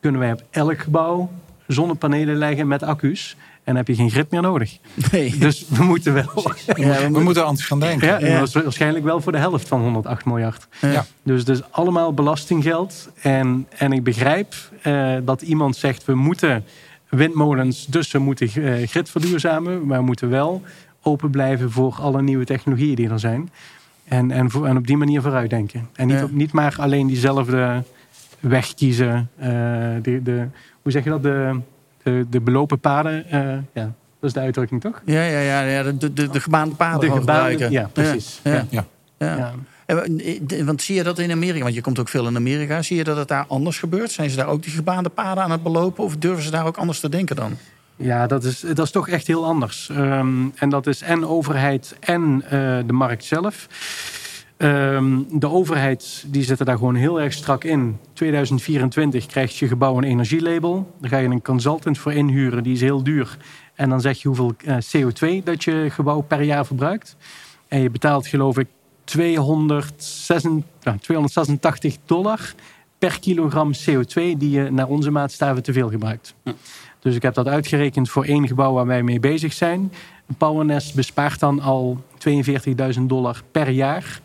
[0.00, 1.30] Kunnen wij op elk gebouw
[1.66, 3.36] zonnepanelen leggen met accu's.
[3.66, 4.78] En heb je geen grip meer nodig.
[5.12, 5.38] Nee.
[5.38, 6.52] Dus we moeten wel.
[6.76, 8.08] Ja, we, moeten anders gaan denken.
[8.08, 8.46] Ja, ja.
[8.52, 10.68] waarschijnlijk wel voor de helft van 108 miljard.
[10.80, 11.06] Ja.
[11.22, 13.08] Dus, dus allemaal belastinggeld.
[13.20, 16.64] En, en ik begrijp uh, dat iemand zegt: we moeten
[17.08, 19.86] windmolens, dus we moeten uh, grid verduurzamen.
[19.86, 20.62] Maar we moeten wel
[21.02, 23.50] open blijven voor alle nieuwe technologieën die er zijn.
[24.04, 25.88] En, en, voor, en op die manier vooruit denken.
[25.94, 27.82] En niet, niet maar alleen diezelfde
[28.40, 29.30] weg kiezen.
[29.38, 29.46] Uh,
[30.02, 30.46] de, de,
[30.82, 31.22] hoe zeg je dat?
[31.22, 31.60] De
[32.06, 33.40] de, de belopen paden, uh,
[33.72, 35.02] ja, dat is de uitdrukking toch?
[35.04, 38.40] Ja, ja, ja, ja de, de, de gebaande paden de gebaande, Ja, precies.
[38.42, 38.66] Ja.
[38.70, 38.84] ja.
[39.18, 39.36] ja.
[39.36, 39.54] ja.
[39.86, 41.62] Eh, want zie je dat in Amerika?
[41.62, 42.82] Want je komt ook veel in Amerika.
[42.82, 44.10] Zie je dat het daar anders gebeurt?
[44.10, 46.04] Zijn ze daar ook die gebaande paden aan het belopen?
[46.04, 47.56] Of durven ze daar ook anders te denken dan?
[47.96, 49.88] Ja, dat is, dat is toch echt heel anders.
[49.92, 52.50] Um, en dat is en overheid en uh,
[52.86, 53.66] de markt zelf.
[54.58, 57.98] Um, de overheid die zit er daar gewoon heel erg strak in.
[58.12, 60.94] 2024 krijgt je gebouw een energielabel.
[61.00, 63.36] Daar ga je een consultant voor inhuren, die is heel duur.
[63.74, 67.16] En dan zeg je hoeveel uh, CO2 dat je gebouw per jaar verbruikt.
[67.68, 68.66] En je betaalt geloof ik
[69.04, 70.50] 286,
[70.82, 72.54] nou, 286 dollar
[72.98, 76.34] per kilogram CO2 die je naar onze maatstaven te veel gebruikt.
[76.42, 76.54] Ja.
[77.00, 79.92] Dus ik heb dat uitgerekend voor één gebouw waar wij mee bezig zijn.
[80.26, 82.00] Een Powernest bespaart dan al
[82.98, 84.20] 42.000 dollar per jaar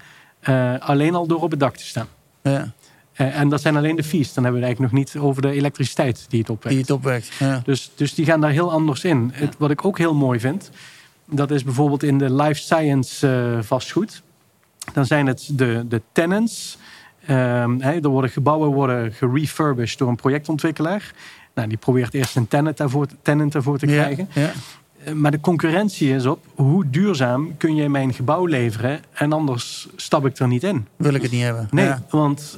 [0.50, 2.08] uh, alleen al door op het dak te staan.
[2.42, 2.74] Ja.
[3.14, 4.34] Eh, en dat zijn alleen de fees.
[4.34, 6.76] Dan hebben we het eigenlijk nog niet over de elektriciteit die het opwekt.
[6.76, 7.34] Die het opwekt.
[7.40, 7.62] Ja.
[7.64, 9.32] Dus, dus die gaan daar heel anders in.
[9.34, 10.72] Het, wat ik ook heel mooi vind,
[11.26, 14.22] dat is bijvoorbeeld in de life science eh, vastgoed.
[14.94, 16.78] Dan zijn het de, de tenants.
[17.26, 21.12] Ehm, hè, er worden gebouwen worden gerefurbished door een projectontwikkelaar.
[21.54, 24.30] Nou, die probeert eerst een tenant daarvoor, tenant daarvoor te krijgen.
[24.34, 24.52] Ja, ja.
[25.06, 29.88] Eh, Maar de concurrentie is op hoe duurzaam kun jij mijn gebouw leveren en anders
[29.96, 30.88] stap ik er niet in.
[30.96, 31.68] Wil ik het niet hebben.
[31.72, 32.04] Nee, Ja.
[32.10, 32.58] want,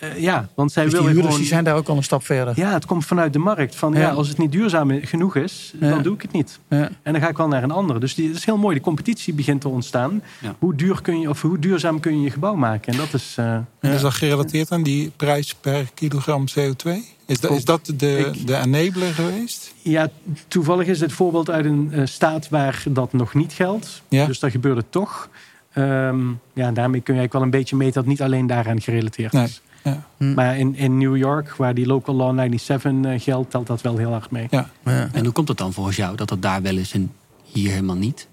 [0.00, 1.38] eh, ja, want zij Dus die willen huurders gewoon...
[1.40, 2.52] die zijn daar ook al een stap verder.
[2.58, 3.74] Ja, het komt vanuit de markt.
[3.76, 3.98] Van, ja.
[4.00, 4.10] Ja.
[4.10, 5.88] als het niet duurzaam genoeg is, Ja.
[5.88, 6.58] dan doe ik het niet.
[6.68, 6.88] Ja.
[7.02, 7.98] En dan ga ik wel naar een andere.
[7.98, 8.74] Dus die, dat is heel mooi.
[8.76, 10.22] De competitie begint te ontstaan.
[10.40, 10.54] Ja.
[10.58, 12.92] Hoe, duur kun je, of hoe duurzaam kun je je gebouw maken?
[12.92, 13.34] En dat is...
[13.38, 16.90] eh, En is dat gerelateerd aan die prijs per kilogram CO2?
[17.26, 19.74] Is dat, is dat de, de enabler geweest?
[19.82, 20.08] ja,
[20.48, 24.02] toevallig is dit voorbeeld uit een eh, staat waar dat nog niet geldt.
[24.08, 24.26] Ja.
[24.26, 25.28] Dus dat gebeurde toch.
[25.72, 26.20] Ehm,
[26.54, 29.32] ja, daarmee kun je eigenlijk wel een beetje meten dat het niet alleen daaraan gerelateerd
[29.32, 29.48] Nee.
[29.84, 30.04] Ja.
[30.16, 30.34] Hm.
[30.34, 33.96] Maar in, in New York, waar die local law 97 eh, geldt, telt dat wel
[33.96, 34.46] heel hard mee.
[34.50, 34.70] Ja.
[34.84, 35.08] Ja.
[35.12, 37.12] En hoe komt het dan volgens jou dat dat daar wel is en
[37.44, 38.28] hier helemaal niet?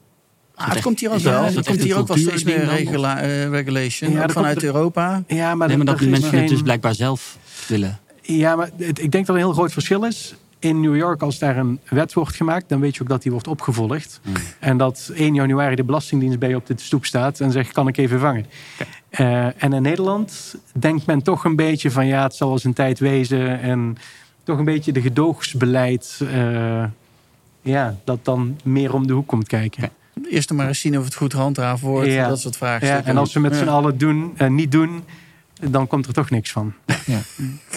[0.56, 1.46] Ah, het komt hier ook dat- wel.
[1.46, 4.12] Er dat komt hier ook wel steeds meer regula eh, regulation.
[4.12, 5.24] Ja, ook er vanuit Europa.
[5.28, 7.38] Ja, maar, nee, maar dat die is mensen het dus blijkbaar zelf
[7.68, 8.00] willen.
[8.22, 10.36] Ja, maar het- ik denk dat er een heel groot verschil is.
[10.68, 13.32] In New York, als daar een wet wordt gemaakt, dan weet je ook dat die
[13.32, 14.20] wordt opgevolgd.
[14.24, 14.34] Hmm.
[14.60, 17.88] En dat 1 januari de Belastingdienst bij je op de stoep staat en zegt: kan
[17.88, 18.46] ik even vangen?
[19.10, 22.66] Eh, en in Nederland denkt men toch een beetje van ja, het zal wel eens
[22.66, 23.60] een tijd wezen.
[23.62, 23.98] En
[24.44, 26.20] toch een beetje de gedoogsbeleid.
[26.32, 26.84] eh,
[27.62, 29.90] ja, dat dan meer om de hoek komt kijken.
[30.30, 32.12] Eerst maar eens zien of het goed gehandhaafd wordt.
[32.12, 32.28] Ja.
[32.28, 32.88] Dat soort vragen.
[32.88, 35.04] Ja, en als we met z'n allen doen, en niet doen,
[35.62, 36.74] dan komt er toch niks van.
[37.06, 37.20] Ja.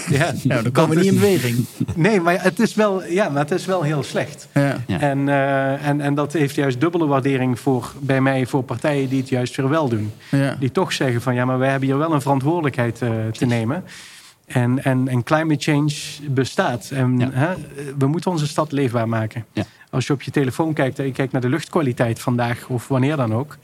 [0.09, 0.33] Ja.
[0.43, 1.65] Nou, dan komen we niet in beweging.
[1.95, 4.49] Nee, maar het is wel, ja, maar het is wel heel slecht.
[4.55, 4.77] Ja.
[4.87, 5.01] Ja.
[5.01, 9.21] En, eh, en, en dat heeft juist dubbele waardering voor, bij mij voor partijen die
[9.21, 10.13] het juist weer wel doen.
[10.31, 10.57] Ja.
[10.59, 13.85] Die toch zeggen van ja, maar wij hebben hier wel een verantwoordelijkheid eh, te nemen.
[14.47, 15.93] En, en, en climate change
[16.31, 16.91] bestaat.
[16.91, 17.29] En Ja.
[17.33, 17.55] hè,
[17.99, 19.45] we moeten onze stad leefbaar maken.
[19.53, 19.65] Ja.
[19.91, 23.17] Als je op je telefoon kijkt en je kijkt naar de luchtkwaliteit vandaag of wanneer
[23.17, 23.57] dan ook,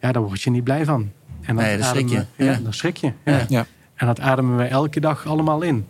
[0.00, 1.10] ja, daar word je niet blij van.
[1.42, 2.24] En Nee, dan schrik je.
[2.26, 3.12] ademen Ja, dan schrik je.
[3.48, 3.66] Ja.
[3.94, 5.86] En dat ademen we elke dag allemaal in.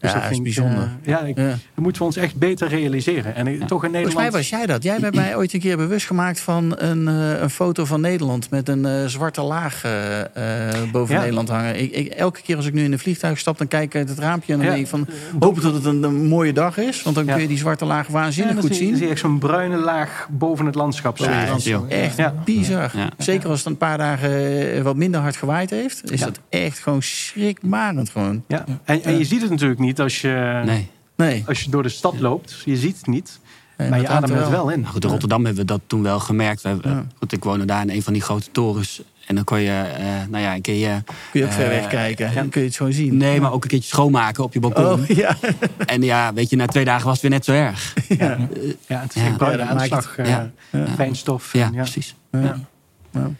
[0.00, 0.82] Dus Ja, dat dat is vind ik, bijzonder.
[1.02, 1.48] eh, ja, ik, Ja.
[1.48, 3.34] dat moeten we ons echt beter realiseren.
[3.34, 4.12] En ik- toch in Nederland...
[4.12, 4.82] Volgens mij was jij dat.
[4.82, 8.50] Jij hebt mij ooit een keer bewust gemaakt van een, eh, een foto van Nederland
[8.50, 9.82] met een eh, zwarte laag
[10.92, 11.20] boven Ja.
[11.20, 11.80] Nederland hangen.
[11.82, 14.08] Ik, ik, elke keer als ik nu in een vliegtuig stap, dan kijk ik uit
[14.08, 14.72] het raampje en dan Ja.
[14.74, 15.06] denk ik van
[15.40, 17.32] hoop dat het een, een mooie dag is, want dan Ja.
[17.32, 18.96] kun je die zwarte laag waanzinnig Ja, dan goed zie, je- zien.
[18.98, 21.16] zie je echt zo'n bruine laag boven het landschap.
[21.16, 21.46] Ja, zweven.
[21.46, 21.90] dat is joh.
[21.90, 22.34] echt Ja.
[22.44, 22.90] bizar.
[22.96, 23.08] Ja.
[23.18, 26.26] Zeker als het een paar dagen wat minder hard gewaaid heeft, is Ja.
[26.26, 28.44] dat echt gewoon schrikbarend gewoon.
[28.48, 28.64] Ja.
[28.84, 30.88] En, en je ziet het natuurlijk niet als je, Nee.
[31.16, 31.44] Nee.
[31.46, 32.62] als je door de stad loopt.
[32.64, 33.38] Je ziet het niet,
[33.76, 34.80] Nee, maar je ademt het wel in.
[34.80, 36.62] Nou goed, in Rotterdam hebben we dat toen wel gemerkt.
[36.62, 37.04] We, Ja.
[37.18, 39.02] goed, ik woonde daar in een van die grote torens.
[39.26, 41.02] En dan kon je, eh, nou ja, een keer je...
[41.30, 42.34] Kun je ook ver eh, weg kijken.
[42.34, 43.16] Dan kun je het zo zien.
[43.16, 44.84] Nee, maar ook een keertje schoonmaken op je balkon.
[44.84, 45.36] Oh, ja.
[45.86, 47.94] En ja, weet je, na twee dagen was het weer net zo erg.
[48.08, 48.38] Ja,
[48.86, 50.16] ja het is een bruine aanslag.
[50.18, 50.38] eh.
[50.94, 51.52] Fijnstof.
[51.52, 52.14] Ja, en precies.
[52.32, 52.60] Ja.
[53.12, 53.30] Ja.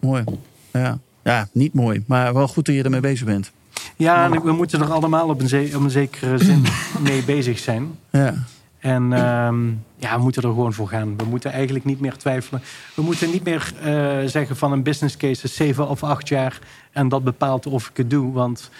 [0.00, 0.24] Mooi.
[0.72, 0.98] Ja.
[1.24, 2.04] ja, niet mooi.
[2.06, 3.50] Maar wel goed dat je ermee bezig bent.
[3.96, 6.64] Ja, en we moeten er allemaal op een, ze- op een zekere zin
[7.08, 7.98] mee bezig zijn.
[8.10, 8.34] Ja.
[8.78, 9.66] En ehm,
[9.96, 11.16] ja, we moeten er gewoon voor gaan.
[11.16, 12.62] We moeten eigenlijk niet meer twijfelen.
[12.94, 16.58] We moeten niet meer eh, zeggen van een business case is zeven of acht jaar
[16.92, 18.32] en dat bepaalt of ik het doe.
[18.32, 18.70] Want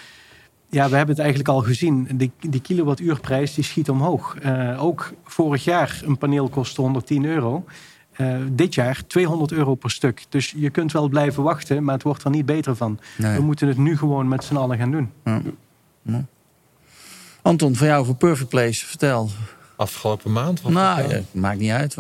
[0.70, 2.08] ja, we hebben het eigenlijk al gezien.
[2.14, 4.36] Die, die kilowattuurprijs die schiet omhoog.
[4.42, 7.64] Eh, ook vorig jaar een paneel kostte 110 euro.
[8.18, 10.24] Eh, dit jaar 200 euro per stuk.
[10.28, 13.00] Dus je kunt wel blijven wachten, maar het wordt er niet beter van.
[13.16, 13.36] Nee.
[13.36, 15.12] We moeten het nu gewoon met z'n allen gaan doen.
[17.42, 19.30] Anton, van jou voor Perfect Place, vertel.
[19.76, 20.60] Afgelopen maand?
[20.60, 21.96] Wat nou, ja, maakt niet uit.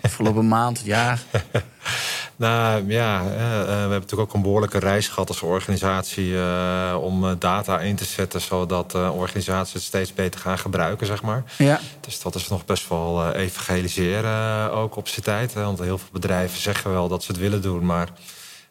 [0.00, 1.16] Afgelopen maand, ja.
[2.40, 6.96] Nou ja, eh, eh, we hebben natuurlijk ook een behoorlijke reis gehad als organisatie eh,
[7.00, 11.44] om data in te zetten, zodat organisaties het steeds beter gaan gebruiken, zeg maar.
[11.58, 11.80] ja.
[12.00, 15.54] Dus dat is nog best wel eh, evangeliseren ook op zijn tijd.
[15.54, 18.08] Hè, want heel veel bedrijven zeggen wel dat ze het willen doen, maar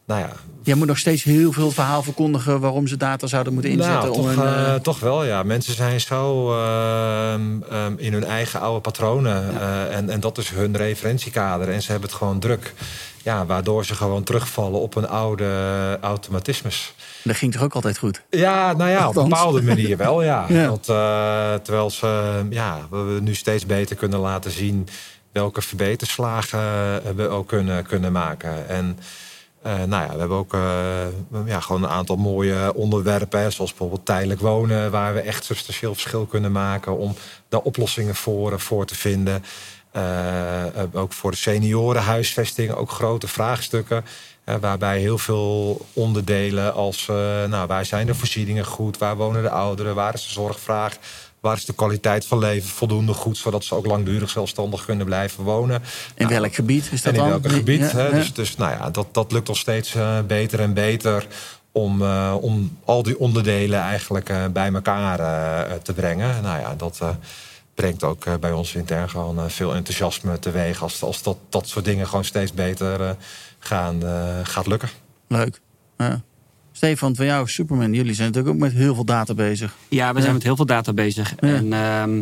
[0.05, 0.30] nou ja,
[0.63, 3.99] Jij moet nog steeds heel veel verhaal verkondigen waarom ze data zouden moeten inzetten.
[3.99, 5.43] Nou, om toch, een, eh, eh, toch wel, ja.
[5.43, 9.61] Mensen zijn zo ehm, ehm, in hun eigen oude patronen.
[9.91, 11.70] en, en dat is hun referentiekader.
[11.70, 12.74] En ze hebben het gewoon druk.
[13.24, 16.93] Ja, waardoor ze gewoon terugvallen op een oude automatismes.
[17.24, 18.22] dat ging toch ook altijd goed?
[18.30, 20.45] Ja, nou ja, op een bepaalde manier wel, ja.
[20.49, 20.70] Ja.
[20.70, 24.88] Want, eh, terwijl ze, ja, we nu steeds beter kunnen laten zien...
[25.32, 26.59] welke verbeterslagen
[27.15, 28.70] we ook kunnen, kunnen maken.
[28.70, 28.99] En
[29.61, 33.41] eh, nou ja, we hebben ook eh, ja, gewoon een aantal mooie onderwerpen...
[33.41, 34.91] hè, zoals bijvoorbeeld tijdelijk wonen...
[34.91, 36.97] waar we echt substantieel verschil kunnen maken...
[36.97, 37.15] om
[37.49, 39.43] daar oplossingen voor, voor te vinden...
[40.00, 44.06] Eh, eh, ook voor seniorenhuisvesting, ook grote vraagstukken.
[44.43, 47.08] Hè, waarbij heel veel onderdelen als...
[47.10, 48.97] eh, nou, waar zijn de voorzieningen goed?
[48.97, 49.95] Waar wonen de ouderen?
[49.95, 50.97] Waar is de zorgvraag?
[51.39, 53.38] Waar is de kwaliteit van leven voldoende goed...
[53.38, 55.84] zodat ze ook langdurig zelfstandig kunnen blijven wonen?
[56.16, 57.80] In Nou, welk gebied is dat en in welk gebied.
[57.80, 58.08] Ja, hè?
[58.08, 58.10] ja.
[58.12, 61.28] Dus, dus nou ja, dat, dat lukt ons steeds eh, beter en beter
[61.72, 66.41] om, eh, om al die onderdelen eigenlijk eh, bij elkaar eh, te brengen.
[66.41, 67.10] Nou ja, dat eh,
[67.80, 71.67] brengt ook eh, bij ons intern gewoon eh, veel enthousiasme teweeg als, als dat, dat
[71.67, 73.09] soort dingen gewoon steeds beter eh,
[73.59, 74.89] gaan, eh, gaat lukken.
[75.27, 75.61] Leuk.
[75.97, 76.21] Ja.
[76.71, 79.75] Stefan, van jou, Superman, jullie zijn natuurlijk ook met heel veel data bezig.
[79.89, 80.34] Ja, we zijn Ja.
[80.34, 81.34] met heel veel data bezig.
[81.39, 81.47] Ja.
[81.47, 82.17] En ehm,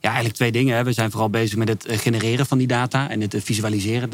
[0.00, 0.76] ja, eigenlijk twee dingen.
[0.76, 0.84] Hè.
[0.84, 4.10] We zijn vooral bezig met het genereren van die data en het visualiseren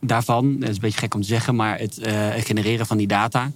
[0.00, 0.60] daarvan.
[0.60, 3.50] Dat is een beetje gek om te zeggen, maar het, eh, genereren van die data.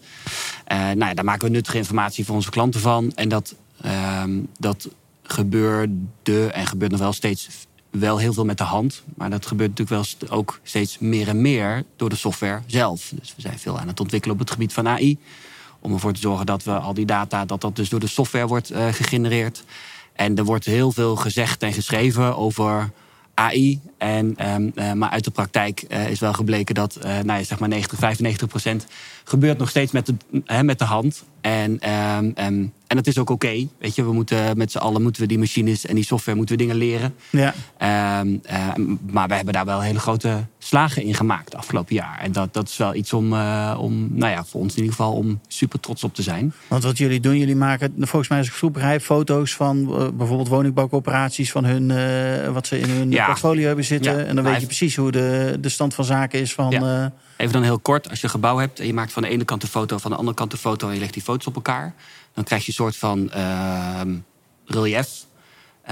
[0.64, 3.12] Eh, nou ja, daar maken we nuttige informatie voor onze klanten van.
[3.14, 4.88] En dat, ehm, dat
[5.26, 7.48] gebeurde en gebeurt nog wel steeds
[8.00, 9.02] wel heel veel met de hand.
[9.14, 13.12] Maar dat gebeurt natuurlijk wel ook steeds meer en meer door de software zelf.
[13.14, 15.18] Dus we zijn veel aan het ontwikkelen op het gebied van AI.
[15.80, 18.46] Om ervoor te zorgen dat we al die data, dat dat dus door de software
[18.46, 19.64] wordt eh, gegenereerd.
[20.12, 22.90] En er wordt heel veel gezegd en geschreven over
[23.34, 23.80] AI.
[23.98, 27.58] En, ehm, eh, maar uit de praktijk eh, is wel gebleken dat nou ja, zeg
[27.58, 28.86] maar 90, 95 procent
[29.24, 30.14] gebeurt nog steeds met de,
[30.62, 31.24] met de hand.
[31.40, 33.66] En, ehm, ehm, en dat is ook oké.
[33.78, 36.56] Weet je, we moeten met z'n allen moeten we die machines en die software moeten
[36.56, 37.14] we dingen leren.
[37.30, 37.54] Ja.
[37.78, 38.68] Ehm, eh,
[39.10, 42.18] maar we hebben daar wel hele grote slagen in gemaakt afgelopen jaar.
[42.20, 44.94] En dat, dat is wel iets om, eh, om, nou ja, voor ons in ieder
[44.96, 46.52] geval om super trots op te zijn.
[46.68, 49.94] Want wat jullie doen, jullie maken volgens mij als ik het goed begrijp foto's van
[49.94, 53.26] eh, bijvoorbeeld woningbouwcoöperaties van hun, eh, wat ze in hun Ja.
[53.26, 54.16] portfolio hebben zitten.
[54.18, 54.24] Ja.
[54.24, 56.70] En dan weet je precies hoe de, de stand van zaken is van.
[56.70, 57.12] Ja.
[57.36, 59.44] Even dan heel kort, als je een gebouw hebt en je maakt van de ene
[59.44, 61.54] kant een foto, van de andere kant een foto en je legt die foto's op
[61.54, 61.94] elkaar,
[62.34, 64.16] dan krijg je een soort van ehm,
[64.64, 65.24] relief.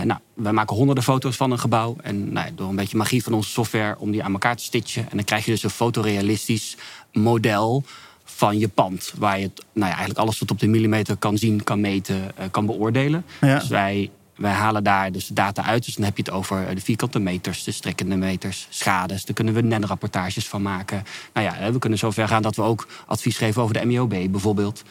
[0.05, 1.97] Nou, wij maken honderden foto's van een gebouw.
[2.03, 5.11] En nou, door een beetje magie van onze software om die aan elkaar te stitchen.
[5.11, 6.77] En dan krijg je dus een fotorealistisch
[7.13, 7.85] model
[8.25, 9.13] van je pand.
[9.17, 12.47] Waar je nou ja, eigenlijk alles wat op de millimeter kan zien, kan meten, eh,
[12.51, 13.25] kan beoordelen.
[13.41, 13.59] Ja.
[13.59, 15.85] Dus wij, wij halen daar dus de data uit.
[15.85, 19.25] Dus dan heb je het over eh, de vierkante meters, de strekkende meters, schades.
[19.25, 21.05] Daar kunnen we NEN-rapportages van maken.
[21.33, 24.15] Nou ja, hè, we kunnen zover gaan dat we ook advies geven over de MIOB
[24.31, 24.83] bijvoorbeeld.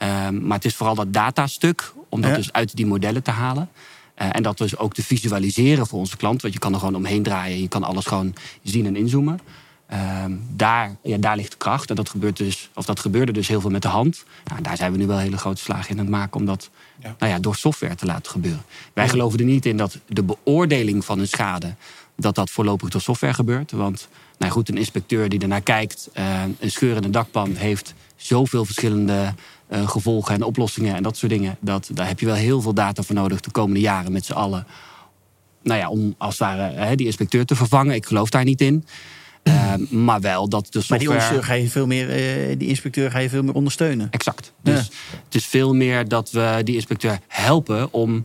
[0.00, 2.36] Ehm, maar het is vooral dat datastuk, om dat Ja.
[2.36, 3.68] dus uit die modellen te halen.
[4.14, 6.42] Eh, en dat dus ook te visualiseren voor onze klant.
[6.42, 7.60] Want je kan er gewoon omheen draaien.
[7.60, 9.40] Je kan alles gewoon zien en inzoomen.
[9.86, 11.90] Ehm, daar, ja, daar ligt de kracht.
[11.90, 14.24] En dat, gebeurt dus, of dat gebeurde dus heel veel met de hand.
[14.44, 16.40] Nou, daar zijn we nu wel hele grote slagen in aan het maken.
[16.40, 16.70] Om dat
[17.02, 17.14] Ja.
[17.18, 18.62] nou ja, door software te laten gebeuren.
[18.92, 21.74] Wij geloven er niet in dat de beoordeling van een schade...
[22.16, 23.70] dat dat voorlopig door software gebeurt.
[23.72, 26.08] Want nou goed, een inspecteur die ernaar kijkt...
[26.12, 29.34] eh, een scheur in een dakpan heeft zoveel verschillende
[29.70, 30.94] eh, gevolgen en oplossingen...
[30.94, 31.56] en dat soort dingen.
[31.60, 34.32] Dat, daar heb je wel heel veel data voor nodig de komende jaren met z'n
[34.32, 34.66] allen
[35.62, 37.94] nou ja, om als het ware hè, die inspecteur te vervangen.
[37.94, 38.84] Ik geloof daar niet in.
[39.42, 39.74] Eh,
[40.06, 41.32] maar wel dat de maar software...
[41.32, 44.08] die, ga je veel meer, eh, die inspecteur ga je veel meer ondersteunen.
[44.10, 44.52] Exact.
[44.62, 45.18] Dus Ja.
[45.24, 48.24] het is veel meer dat we die inspecteur helpen om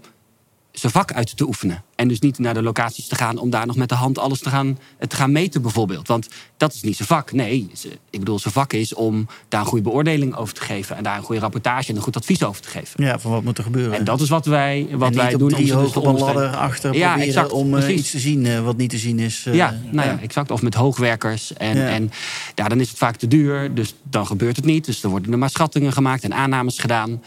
[0.80, 1.84] zijn vak uit te oefenen.
[1.96, 4.40] En dus niet naar de locaties te gaan om daar nog met de hand alles
[4.40, 6.08] te gaan, te gaan meten bijvoorbeeld.
[6.08, 7.32] Want dat is niet zijn vak.
[7.32, 7.70] Nee,
[8.10, 10.96] ik bedoel, zijn vak is om daar een goede beoordeling over te geven.
[10.96, 13.04] En daar een goede rapportage en een goed advies over te geven.
[13.04, 13.98] Ja, van wat moet er gebeuren.
[13.98, 15.42] En dat is wat wij, wat en wij doen.
[15.42, 17.80] om drie ze dus hoog te op een ladder achter Ja, proberen exact, om eh,
[17.84, 18.00] precies.
[18.00, 19.44] iets te zien eh, wat niet te zien is.
[19.46, 20.52] eh, ja, nou ja, exact.
[20.52, 21.54] Of met hoogwerkers.
[21.54, 21.88] En, Ja.
[21.88, 22.12] en
[22.56, 24.86] ja, dan is het vaak te duur, dus dan gebeurt het niet.
[24.86, 27.22] Dus er worden er maar schattingen gemaakt en aannames gedaan.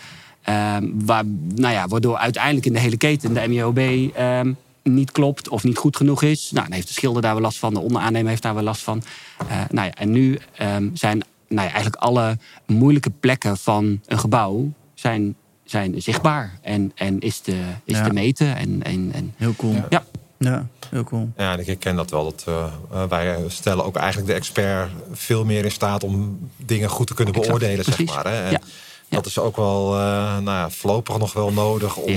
[0.48, 1.24] Ehm, waar,
[1.54, 5.78] nou ja, waardoor uiteindelijk in de hele keten de MIOB ehm, niet klopt of niet
[5.78, 6.50] goed genoeg is.
[6.50, 8.82] Nou, dan heeft de schilder daar wel last van, de onderaannemer heeft daar wel last
[8.82, 9.02] van.
[9.48, 11.18] Eh, nou ja, en nu ehm, zijn
[11.48, 15.34] nou ja, eigenlijk alle moeilijke plekken van een gebouw zijn,
[15.64, 18.04] zijn zichtbaar en, en is, te, is Ja.
[18.04, 18.56] te meten.
[18.56, 19.72] En, en, en, Heel cool.
[19.72, 19.86] Ja.
[19.88, 20.04] ja.
[20.38, 21.30] Ja, heel cool.
[21.36, 22.24] Ja, ik herken dat wel.
[22.24, 26.88] Dat, eh, eh, wij stellen ook eigenlijk de expert veel meer in staat om dingen
[26.88, 28.14] goed te kunnen Exact, beoordelen, zeg precies.
[28.14, 28.26] maar.
[28.26, 28.42] Hè.
[28.44, 28.60] En Ja.
[29.08, 30.00] Dat is ook wel eh,
[30.38, 32.12] nou ja, voorlopig nog wel nodig om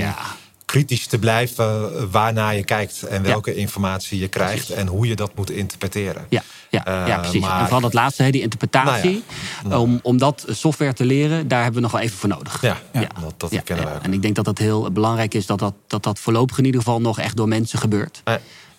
[0.64, 1.64] kritisch te blijven
[1.96, 6.26] eh, waarnaar je kijkt en welke informatie je krijgt en hoe je dat moet interpreteren.
[6.28, 7.40] Ja, ja, Eh, ja precies.
[7.40, 9.22] maar- En vooral dat laatste, die interpretatie.
[9.64, 12.60] Nou Om, om dat software te leren, daar hebben we nog wel even voor nodig.
[12.62, 13.00] Ja, Ja.
[13.20, 13.90] dat, dat kennen ja.
[13.90, 14.02] wij ook.
[14.04, 16.80] En ik denk dat dat heel belangrijk is dat dat, dat dat voorlopig in ieder
[16.80, 18.22] geval nog echt door mensen gebeurt.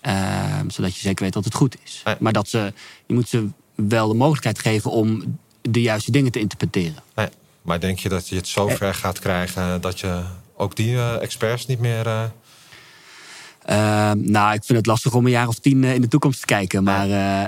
[0.02, 2.04] Ehm, zodat je zeker weet dat het goed is.
[2.20, 2.74] Maar dat ze,
[3.06, 6.96] je moet ze wel de mogelijkheid geven om de juiste dingen te interpreteren.
[7.64, 10.22] Maar denk je dat je het zo ver gaat krijgen dat je
[10.58, 12.08] ook die eh, experts niet meer.
[12.08, 12.24] eh,
[13.64, 16.40] Ehm, nou, ik vind het lastig om een jaar of tien eh, in de toekomst
[16.40, 16.84] te kijken.
[16.84, 17.44] Maar eh,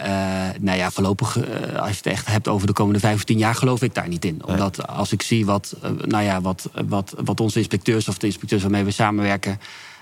[0.50, 3.24] eh, nou ja, voorlopig, eh, als je het echt hebt over de komende vijf of
[3.24, 4.42] tien jaar, geloof ik daar niet in.
[4.46, 8.26] Omdat als ik zie wat, eh, nou ja, wat, wat, wat onze inspecteurs of de
[8.26, 9.60] inspecteurs waarmee we samenwerken.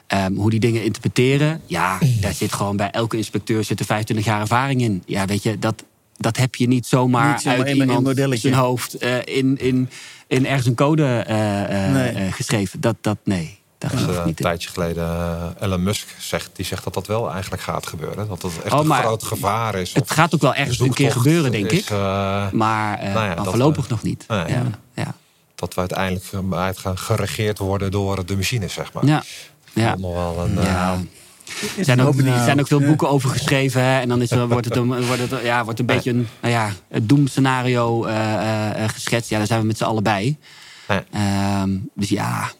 [0.08, 1.62] ehm, hoe die dingen interpreteren.
[1.66, 5.04] Ja, daar zit gewoon bij elke inspecteur zit er 25 jaar ervaring in.
[5.06, 5.84] Ja, weet je, dat,
[6.24, 9.90] dat heb je niet zomaar, Niet zomaar uit iemand zijn hoofd eh, in, in,
[10.28, 12.32] in ergens een code eh, eh, Nee.
[12.32, 12.82] geschreven.
[12.82, 14.46] Dat, dat nee, Dus, eh, ik een niet in.
[14.46, 15.08] tijdje geleden,
[15.60, 18.28] Elon Musk zegt, die zegt dat dat wel eigenlijk gaat gebeuren.
[18.28, 19.94] Dat dat echt Oh, een groot gevaar is.
[19.94, 21.90] Het gaat ook wel ergens een keer gebeuren, denk is, ik.
[21.90, 24.26] Maar eh nou ja, maar dat, voorlopig nog niet.
[24.28, 24.48] nee.
[24.48, 24.64] ja,
[24.96, 25.16] ja,
[25.56, 29.06] dat we uiteindelijk uit gaan geregeerd worden door de machines, zeg maar.
[29.74, 31.00] ja, nog wel een, eh, Ja.
[31.78, 33.82] Er zijn, ook, er zijn ook veel boeken over geschreven.
[33.82, 34.00] Hè?
[34.00, 36.54] En dan is er, wordt het, een, wordt het, ja, wordt een beetje een, nou
[36.54, 39.30] ja, het doemscenario eh, eh, eh, geschetst.
[39.30, 40.38] Ja, daar zijn we met z'n allen bij.
[40.88, 41.02] Nee.
[41.12, 42.52] Ehm, dus ja,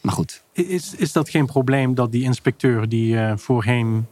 [0.00, 0.42] maar goed.
[0.52, 4.06] Is, is dat geen probleem dat die inspecteur die eh, voorheen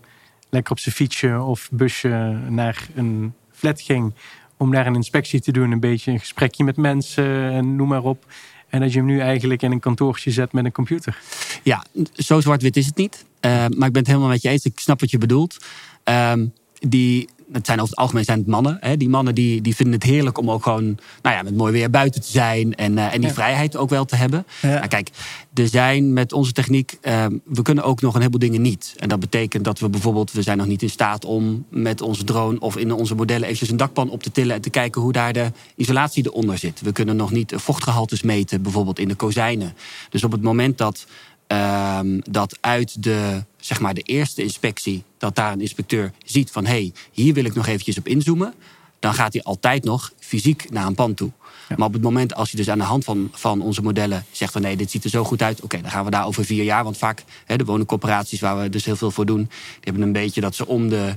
[0.50, 4.14] lekker op zijn fietsje of busje naar een flat ging
[4.56, 8.02] om daar een inspectie te doen, een beetje een gesprekje met mensen en noem maar
[8.02, 8.26] op.
[8.72, 11.18] En dat je hem nu eigenlijk in een kantoortje zet met een computer.
[11.62, 13.24] Ja, zo zwart-wit is het niet.
[13.40, 14.64] Eh, maar ik ben het helemaal met je eens.
[14.64, 15.56] Ik snap wat je bedoelt.
[16.04, 16.46] Ehm,
[16.78, 18.76] die, het zijn over het algemeen zijn het mannen.
[18.80, 18.96] Hè?
[18.96, 20.84] Die mannen die, die vinden het heerlijk om ook gewoon
[21.22, 22.74] nou ja, met mooi weer buiten te zijn.
[22.74, 23.34] En, eh, en die Ja.
[23.34, 24.46] vrijheid ook wel te hebben.
[24.62, 24.68] Ja.
[24.68, 25.10] Maar kijk,
[25.54, 28.94] er zijn met onze techniek, ehm, we kunnen ook nog een heleboel dingen niet.
[28.96, 32.24] En dat betekent dat we bijvoorbeeld, we zijn nog niet in staat om met onze
[32.24, 35.12] drone of in onze modellen eventjes een dakpan op te tillen en te kijken hoe
[35.12, 36.80] daar de isolatie eronder zit.
[36.80, 39.74] We kunnen nog niet vochtgehaltes meten, bijvoorbeeld in de kozijnen.
[40.10, 41.06] Dus op het moment dat,
[41.52, 46.64] ehm, dat uit de, zeg maar de eerste inspectie, dat daar een inspecteur ziet van
[46.64, 48.54] hé, hey, hier wil ik nog eventjes op inzoomen,
[48.98, 51.30] dan gaat hij altijd nog fysiek naar een pand toe.
[51.76, 54.52] Maar op het moment als je dus aan de hand van, van onze modellen zegt
[54.52, 56.64] van nee, dit ziet er zo goed uit, oké, dan gaan we daar over vier
[56.64, 56.84] jaar.
[56.84, 60.12] Want vaak hè, de woningcorporaties waar we dus heel veel voor doen, die hebben een
[60.12, 61.16] beetje dat ze om de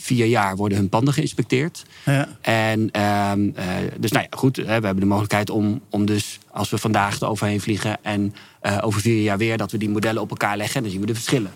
[0.00, 1.84] vier jaar worden hun panden geïnspecteerd.
[2.04, 2.28] Ja.
[2.40, 3.66] En ehm, eh,
[3.98, 7.20] dus nou ja, goed, hè, we hebben de mogelijkheid om, om dus als we vandaag
[7.20, 10.56] er overheen vliegen en eh, over vier jaar weer, dat we die modellen op elkaar
[10.56, 11.52] leggen en dan zien we de verschillen.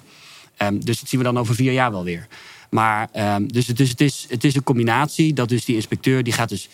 [0.57, 2.27] Ehm, dus dat zien we dan over vier jaar wel weer.
[2.71, 6.23] Maar ehm, dus, het, dus het, is, het is een combinatie dat dus die inspecteur
[6.23, 6.69] die gaat dus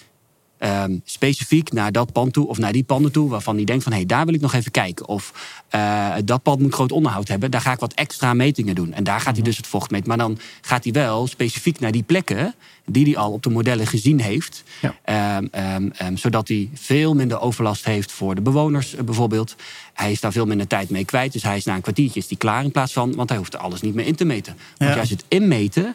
[0.60, 3.92] ehm, specifiek naar dat pand toe of naar die panden toe waarvan hij denkt van
[3.92, 5.08] hé, hey, daar wil ik nog even kijken.
[5.08, 5.32] Of
[5.68, 8.92] eh, dat pand moet groot onderhoud hebben, daar ga ik wat extra metingen doen.
[8.92, 10.08] En daar gaat hij dus het vocht meten.
[10.08, 12.54] Maar dan gaat hij wel specifiek naar die plekken
[12.84, 14.62] die hij al op de modellen gezien heeft.
[14.80, 14.94] Ja.
[15.04, 15.46] Ehm,
[15.92, 19.56] ehm, zodat hij veel minder overlast heeft voor de bewoners eh, bijvoorbeeld.
[19.94, 21.32] Hij is daar veel minder tijd mee kwijt.
[21.32, 23.14] Dus hij is na een kwartiertje is die klaar in plaats van...
[23.14, 24.56] want hij hoeft alles niet meer in te meten.
[24.76, 24.96] Want Ja.
[24.96, 25.94] juist het inmeten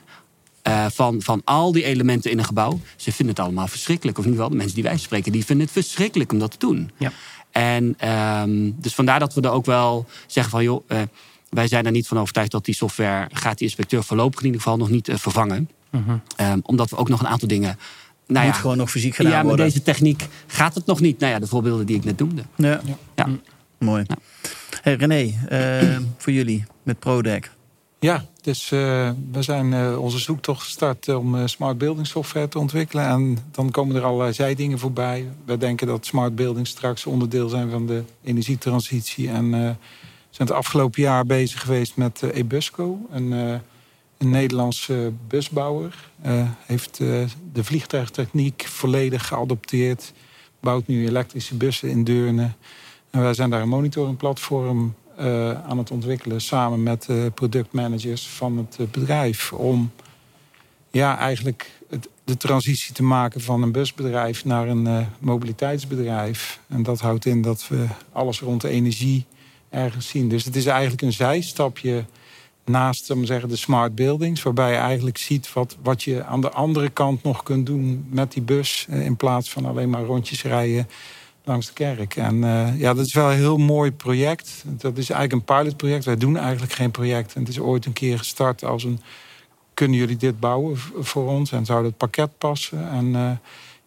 [0.66, 2.80] eh, van, van al die elementen in een gebouw...
[2.95, 4.18] ze vinden het allemaal verschrikkelijk.
[4.18, 5.32] Of ieder geval de mensen die wij spreken...
[5.32, 6.91] die vinden het verschrikkelijk om dat te doen.
[6.97, 7.11] Ja.
[7.51, 10.63] En ehm, dus vandaar dat we er ook wel zeggen van...
[10.63, 11.01] joh, eh,
[11.49, 13.28] wij zijn er niet van overtuigd dat die software...
[13.32, 15.70] gaat die inspecteur voorlopig in ieder geval nog niet eh, vervangen.
[16.36, 17.78] Ehm, omdat we ook nog een aantal dingen...
[18.28, 19.66] Nou Moet ja, gewoon nog fysiek gedaan ja, met worden.
[19.66, 21.20] deze techniek gaat het nog niet.
[21.20, 22.43] Nou ja, de voorbeelden die ik net noemde.
[22.55, 22.82] Ja.
[23.16, 23.28] Ja.
[23.78, 24.03] Mooi.
[24.07, 24.16] Ja.
[24.82, 27.51] Hey, René, eh, voor jullie met ProDeck.
[28.00, 32.60] Ja, dus eh, we zijn eh, onze zoektocht gestart om eh, smart building software te
[32.60, 33.06] ontwikkelen.
[33.06, 35.28] En dan komen er allerlei zijdingen voorbij.
[35.46, 39.30] We denken dat smart building straks onderdeel zijn van de energietransitie.
[39.30, 39.60] En eh,
[40.30, 43.32] zijn het afgelopen jaar bezig geweest met Ebusco, een,
[44.18, 46.10] een Nederlandse busbouwer.
[46.66, 46.98] Heeft
[47.54, 50.14] de vliegtuigtechniek volledig geadopteerd.
[50.60, 52.52] Bouwt nu elektrische bussen in Deurne.
[53.10, 58.57] En wij zijn daar een monitoringplatform eh, aan het ontwikkelen samen met de productmanagers van
[58.57, 59.53] het eh, bedrijf.
[59.53, 59.91] Om
[60.91, 61.72] ja, eigenlijk
[62.24, 66.59] de transitie te maken van een busbedrijf naar een eh, mobiliteitsbedrijf.
[66.68, 69.26] En dat houdt in dat we alles rond de energie
[69.70, 70.30] ergens zien.
[70.30, 72.05] Dus het is eigenlijk een zijstapje
[72.66, 74.43] naast om zeggen, de smart buildings.
[74.43, 78.32] Waarbij je eigenlijk ziet wat, wat je aan de andere kant nog kunt doen met
[78.32, 78.86] die bus.
[78.89, 80.88] in plaats van alleen maar rondjes rijden
[81.46, 82.16] langs de kerk.
[82.16, 84.64] En eh, ja, dat is wel een heel mooi project.
[84.66, 86.06] Dat is eigenlijk een pilotproject.
[86.06, 87.34] Wij doen eigenlijk geen project.
[87.34, 89.00] En het is ooit een keer gestart als een...
[89.74, 91.52] kunnen jullie dit bouwen voor ons?
[91.52, 92.89] En zou dat pakket passen?
[92.89, 93.32] En eh,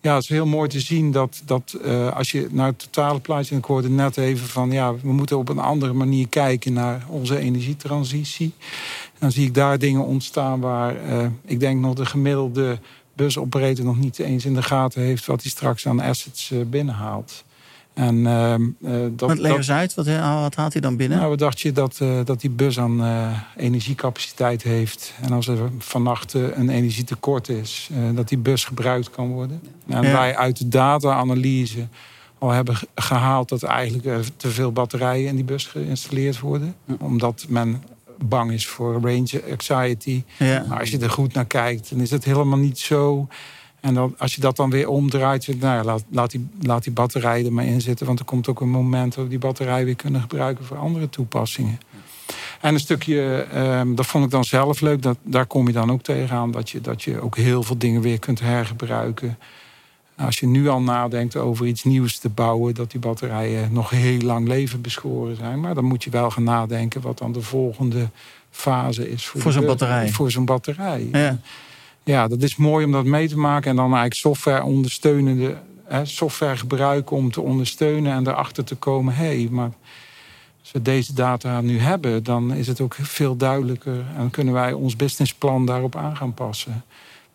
[0.01, 3.21] ja, het is heel mooi te zien dat, dat eh, als je naar het totale
[3.21, 3.53] plaatje...
[3.53, 4.71] en ik hoorde net even van...
[4.71, 8.53] ja, we moeten op een andere manier kijken naar onze energietransitie.
[9.19, 10.97] Dan zie ik daar dingen ontstaan waar
[11.45, 12.79] ik denk nog de gemiddelde
[13.15, 17.45] busoperator nog niet eens in de gaten heeft wat hij straks aan assets binnenhaalt.
[17.99, 18.55] En eh,
[19.17, 21.17] dat, Wat leg dat- eens uit, wat, eh, wat haalt hij dan binnen?
[21.19, 23.01] nou, wat dacht je dat, eh, dat die bus aan
[23.57, 25.15] energiecapaciteit heeft?
[25.21, 29.61] En als er vannacht een energietekort is, dat die bus gebruikt kan worden?
[29.89, 30.13] En Ja.
[30.13, 31.87] wij uit de data-analyse
[32.39, 36.75] al hebben ge- gehaald dat eigenlijk te veel batterijen in die bus geïnstalleerd worden.
[37.01, 37.83] Omdat men
[38.25, 40.23] bang is voor range anxiety.
[40.39, 40.65] ja.
[40.69, 43.29] Maar als je er goed naar kijkt, dan is het helemaal niet zo.
[43.81, 47.45] En dan, als je dat dan weer omdraait, nou laat, laat, die, laat die batterij
[47.45, 48.07] er maar in zitten.
[48.07, 51.09] Want er komt ook een moment dat we die batterij weer kunnen gebruiken voor andere
[51.09, 51.79] toepassingen.
[52.61, 55.93] En een stukje, ehm, dat vond ik dan zelf leuk, dat, daar kom je dan
[55.93, 56.51] ook tegenaan.
[56.51, 59.39] Dat je, dat je ook heel veel dingen weer kunt hergebruiken.
[60.17, 64.21] Als je nu al nadenkt over iets nieuws te bouwen, dat die batterijen nog heel
[64.21, 65.61] lang leven beschoren zijn.
[65.61, 68.09] Maar dan moet je wel gaan nadenken wat dan de volgende
[68.51, 70.09] fase is voor, voor zo'n batterij.
[70.09, 71.09] Voor zo'n batterij.
[71.13, 71.39] Ja.
[72.09, 73.71] Ja, dat is mooi om dat mee te maken.
[73.71, 79.15] En dan eigenlijk software ondersteunende hè, software gebruiken om te ondersteunen en erachter te komen.
[79.15, 79.71] Hé, hey, maar
[80.61, 84.73] als we deze data nu hebben, dan is het ook veel duidelijker en kunnen wij
[84.73, 86.85] ons businessplan daarop aan gaan passen.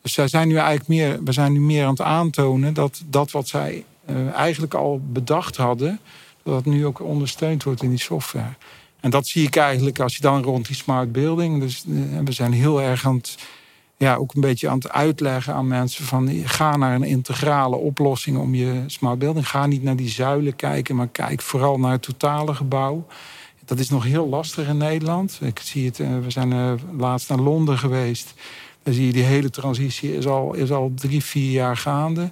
[0.02, 3.32] Dus zij zijn nu eigenlijk meer, we zijn nu meer aan het aantonen dat dat
[3.32, 6.00] wat zij uh, eigenlijk al bedacht hadden,
[6.44, 8.54] dat dat nu ook ondersteund wordt in die software.
[9.00, 11.60] En dat zie ik eigenlijk als je dan rond die smart building.
[11.60, 13.38] Dus uh, we zijn heel erg aan het,
[14.04, 18.38] ja, ook een beetje aan het uitleggen aan mensen van ga naar een integrale oplossing
[18.38, 19.49] om je smart building.
[19.49, 23.06] Ga niet naar die zuilen kijken, maar kijk vooral naar het totale gebouw.
[23.66, 25.39] Dat is nog heel lastig in Nederland.
[25.41, 28.34] Ik zie het, uh, we zijn laatst naar Londen geweest.
[28.84, 32.32] Dan zie je die hele transitie is al, is al drie, vier jaar gaande.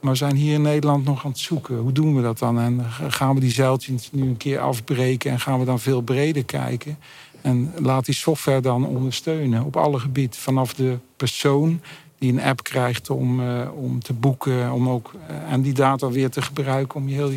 [0.00, 1.76] Maar we zijn hier in Nederland nog aan het zoeken.
[1.76, 2.60] Hoe doen we dat dan?
[2.60, 6.44] En gaan we die zeiltjes nu een keer afbreken en gaan we dan veel breder
[6.44, 6.98] kijken?
[7.42, 10.38] En laat die software dan ondersteunen op alle gebieden.
[10.38, 11.80] Vanaf de persoon
[12.18, 14.72] die een app krijgt om, uh, om te boeken.
[14.72, 17.30] Om ook, uh, en die data weer te gebruiken om je heel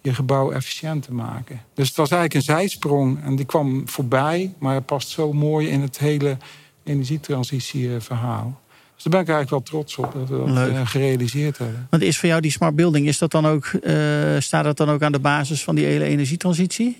[0.00, 1.60] je gebouw efficiënt te maken.
[1.74, 4.54] Dus het was eigenlijk een zijsprong en die kwam voorbij.
[4.58, 6.36] Maar het past zo mooi in het hele
[6.84, 8.60] energietransitieverhaal.
[8.94, 11.86] Dus daar ben ik eigenlijk wel trots op dat we dat uh, gerealiseerd hebben.
[11.90, 13.92] Want is voor jou die smart building, is dat dan ook, uh,
[14.38, 16.96] staat dat dan ook aan de basis van die hele energietransitie?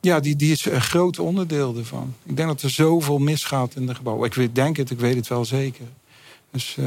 [0.00, 2.14] Ja, die, die is een groot onderdeel ervan.
[2.22, 4.30] Ik denk dat er zoveel misgaat in de gebouwen.
[4.30, 5.86] Ik denk het, ik weet het wel zeker.
[6.50, 6.86] Dus uh,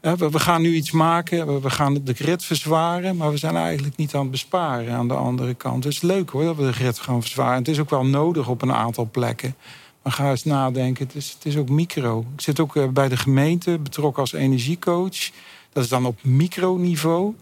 [0.00, 3.16] we, we, gaan nu iets maken, we, gaan de grid verzwaren...
[3.16, 5.84] maar we zijn eigenlijk niet aan het besparen aan de andere kant.
[5.84, 7.58] Het is leuk hoor, dat we de grid gaan verzwaren.
[7.58, 9.54] Het is ook wel nodig op een aantal plekken.
[10.02, 12.24] Maar ga eens nadenken, het is, het is ook micro.
[12.34, 15.30] Ik zit ook eh, bij de gemeente, betrokken als energiecoach.
[15.72, 17.34] Dat is dan op microniveau.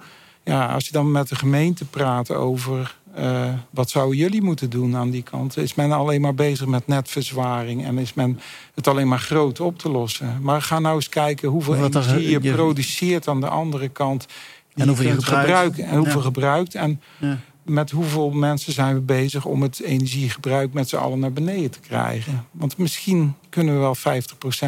[0.44, 4.96] Ja, als je dan met de gemeente praat over uh, wat zouden jullie moeten doen
[4.96, 8.40] aan die kant, is men alleen maar bezig met netverzwaring en is men
[8.74, 10.38] het alleen maar groot op te lossen.
[10.40, 14.26] Maar ga nou eens kijken hoeveel wat energie je, je, produceert aan de andere kant.
[14.74, 15.78] En hoeveel je gebruikt.
[15.78, 16.24] en hoeveel ja.
[16.24, 16.74] gebruikt.
[16.74, 17.38] En ja
[17.70, 21.80] met hoeveel mensen zijn we bezig om het energiegebruik met z'n allen naar beneden te
[21.80, 22.46] krijgen.
[22.50, 23.96] Want misschien kunnen we wel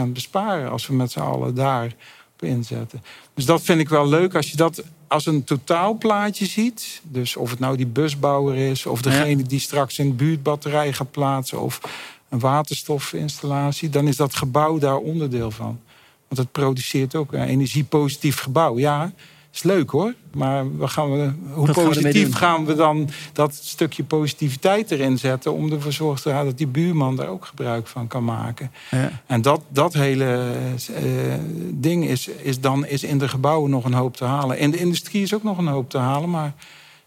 [0.08, 1.94] 50% besparen als we met z'n allen daar
[2.32, 3.02] op inzetten.
[3.34, 4.82] Dus dat vind ik wel leuk als je dat
[5.12, 7.00] als een totaalplaatje ziet.
[7.02, 11.60] Dus of het nou die busbouwer is, of degene die straks een buurtbatterij gaat plaatsen,
[11.60, 11.80] of
[12.28, 15.80] een waterstofinstallatie, dan is dat gebouw daar onderdeel van.
[16.28, 18.78] Want het produceert ook een energiepositief gebouw.
[18.78, 19.12] Ja,
[19.52, 20.14] is leuk hoor.
[20.32, 25.52] Maar we gaan we, hoe positief gaan we, dan dat stukje positiviteit erin zetten...
[25.52, 28.70] om ervoor zorgen te houden dat die buurman daar ook gebruik van kan maken.
[28.90, 29.22] Ja.
[29.26, 30.54] En dat, dat hele
[30.90, 31.34] uh,
[31.70, 34.58] ding is, is dan is in de gebouwen nog een hoop te halen.
[34.58, 36.30] In de industrie is ook nog een hoop te halen.
[36.30, 36.54] Maar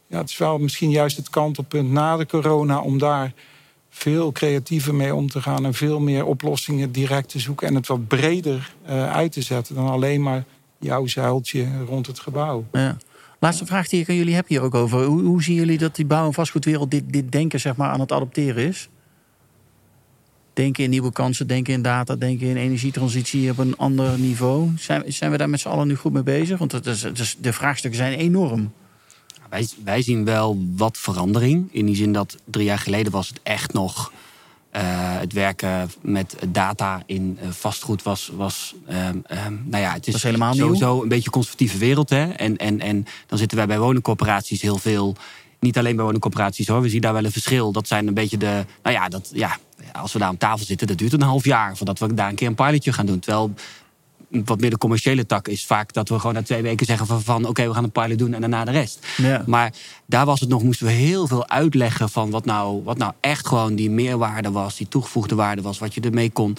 [0.08, 2.80] ja, het is wel misschien juist het kantelpunt na de corona...
[2.80, 3.34] om daar
[3.90, 5.66] veel creatiever mee om te gaan...
[5.66, 7.68] en veel meer oplossingen direct te zoeken...
[7.68, 10.44] en het wat breder uh, uit te zetten dan alleen maar
[10.80, 12.66] jouw zuiltje rond het gebouw.
[12.72, 12.98] Ja.
[13.40, 15.04] Laatste vraag die ik aan jullie heb hier ook over.
[15.04, 18.00] Hoe, hoe zien jullie dat die bouw- en vastgoedwereld dit, dit denken zeg maar, aan
[18.00, 18.90] het adopteren is?
[20.54, 24.72] Denken in nieuwe kansen, denken in data, denken in energietransitie op een ander niveau.
[24.78, 26.60] Zijn, zijn we daar met z'n allen nu goed mee bezig?
[26.60, 28.72] Want het is, het is, de vraagstukken zijn enorm.
[29.50, 31.68] Wij, wij zien wel wat verandering.
[31.72, 34.12] In die zin dat drie jaar geleden was het echt nog
[35.20, 40.24] het werken met data in uh, vastgoed was, was um, um, nou ja, het is
[40.24, 41.04] helemaal sowieso nieuw.
[41.04, 42.10] een beetje een conservatieve wereld.
[42.10, 42.32] Hè?
[42.32, 45.16] En, en, en dan zitten wij bij woningcorporaties heel veel.
[45.60, 47.72] Niet alleen bij woningcorporaties hoor, we zien daar wel een verschil.
[47.72, 48.66] Dat zijn een beetje de.
[48.84, 49.58] Nou ja, dat, ja,
[49.92, 52.36] als we daar aan tafel zitten, dat duurt een half jaar voordat we daar een
[52.36, 53.20] keer een pilotje gaan doen.
[53.20, 53.54] Terwijl
[54.46, 57.22] wat meer de commerciële tak is vaak dat we gewoon na twee weken zeggen van,
[57.22, 59.08] van oké, we gaan een pilot doen en daarna de rest.
[59.18, 59.44] Ja.
[59.46, 59.74] Maar
[60.06, 63.48] daar was het nog, moesten we heel veel uitleggen van wat nou, wat nou echt
[63.48, 66.58] gewoon die meerwaarde was, die toegevoegde waarde was, wat je ermee kon.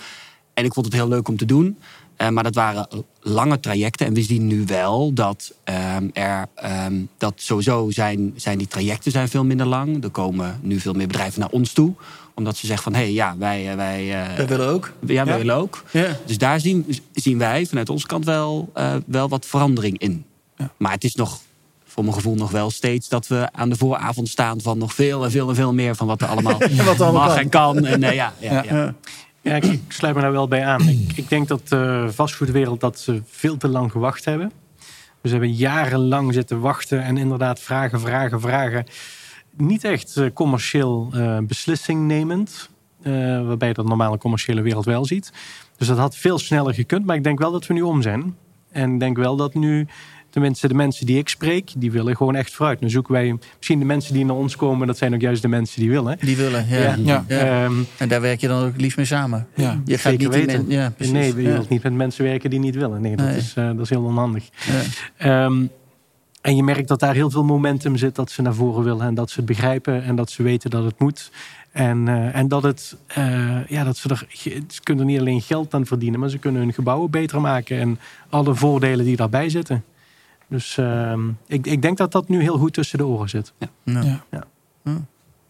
[0.54, 1.78] En ik vond het heel leuk om te doen.
[2.18, 2.88] Uh, maar dat waren
[3.20, 4.06] lange trajecten.
[4.06, 5.52] En we zien nu wel dat
[5.98, 6.46] um, er
[6.86, 10.04] um, dat sowieso zijn, zijn die trajecten zijn veel minder lang.
[10.04, 11.94] Er komen nu veel meer bedrijven naar ons toe
[12.36, 13.76] omdat ze zeggen van, hé, hey, ja, wij...
[13.76, 14.92] wij uh, wij willen ook.
[15.00, 15.38] Ja, wij ja.
[15.38, 15.82] willen ook.
[15.90, 16.16] Ja.
[16.26, 20.24] Dus daar zien, zien wij vanuit onze kant wel, uh, wel wat verandering in.
[20.56, 20.70] Ja.
[20.76, 21.40] Maar het is nog,
[21.84, 23.08] voor mijn gevoel, nog wel steeds...
[23.08, 25.94] dat we aan de vooravond staan van nog veel en veel en veel meer...
[25.94, 26.58] van wat er allemaal
[26.96, 27.38] wat mag kan.
[27.38, 27.84] en kan.
[27.84, 28.94] En, uh, ja, ja, ja.
[29.40, 30.88] Ja, ik, ik, sluit me daar wel bij aan.
[30.88, 34.52] Ik, ik denk dat de vastgoedwereld dat ze veel te lang gewacht hebben.
[35.22, 38.86] Dus ze hebben jarenlang zitten wachten en inderdaad vragen, vragen, vragen
[39.56, 42.70] niet echt commercieel uh, beslissing nemend.
[43.02, 43.12] eh,
[43.46, 45.32] waarbij je dat normale commerciële wereld wel ziet.
[45.76, 47.06] Dus dat had veel sneller gekund.
[47.06, 48.36] Maar ik denk wel dat we nu om zijn.
[48.70, 49.86] En ik denk wel dat nu
[50.30, 52.80] tenminste de mensen die ik spreek, die willen gewoon echt vooruit.
[52.80, 55.48] Nu zoeken wij misschien de mensen die naar ons komen, dat zijn ook juist de
[55.48, 56.18] mensen die willen.
[56.20, 56.94] Die willen, ja.
[57.04, 57.24] Ja.
[57.28, 57.64] ja.
[57.64, 59.46] Ehm, En daar werk je dan ook liefst mee samen.
[59.54, 59.80] Ja.
[59.84, 60.66] Je gaat Zeker niet weten.
[60.66, 61.12] men- ja, precies.
[61.12, 61.52] nee, je Ja.
[61.52, 63.00] wilt niet met mensen werken die niet willen.
[63.00, 63.36] Nee, dat, Nee.
[63.36, 64.48] Is, eh, dat is heel onhandig.
[65.18, 65.50] Ja.
[66.46, 69.14] En je merkt dat daar heel veel momentum zit, dat ze naar voren willen en
[69.14, 71.30] dat ze het begrijpen en dat ze weten dat het moet.
[71.70, 74.26] En, eh, en dat, het, eh, ja, dat ze er,
[74.68, 77.78] ze kunnen er niet alleen geld aan verdienen, maar ze kunnen hun gebouwen beter maken
[77.78, 79.84] en alle voordelen die daarbij zitten.
[80.48, 83.52] Dus ehm, ik, ik denk dat dat nu heel goed tussen de oren zit.
[83.84, 84.22] Ja.
[84.30, 84.44] Ja.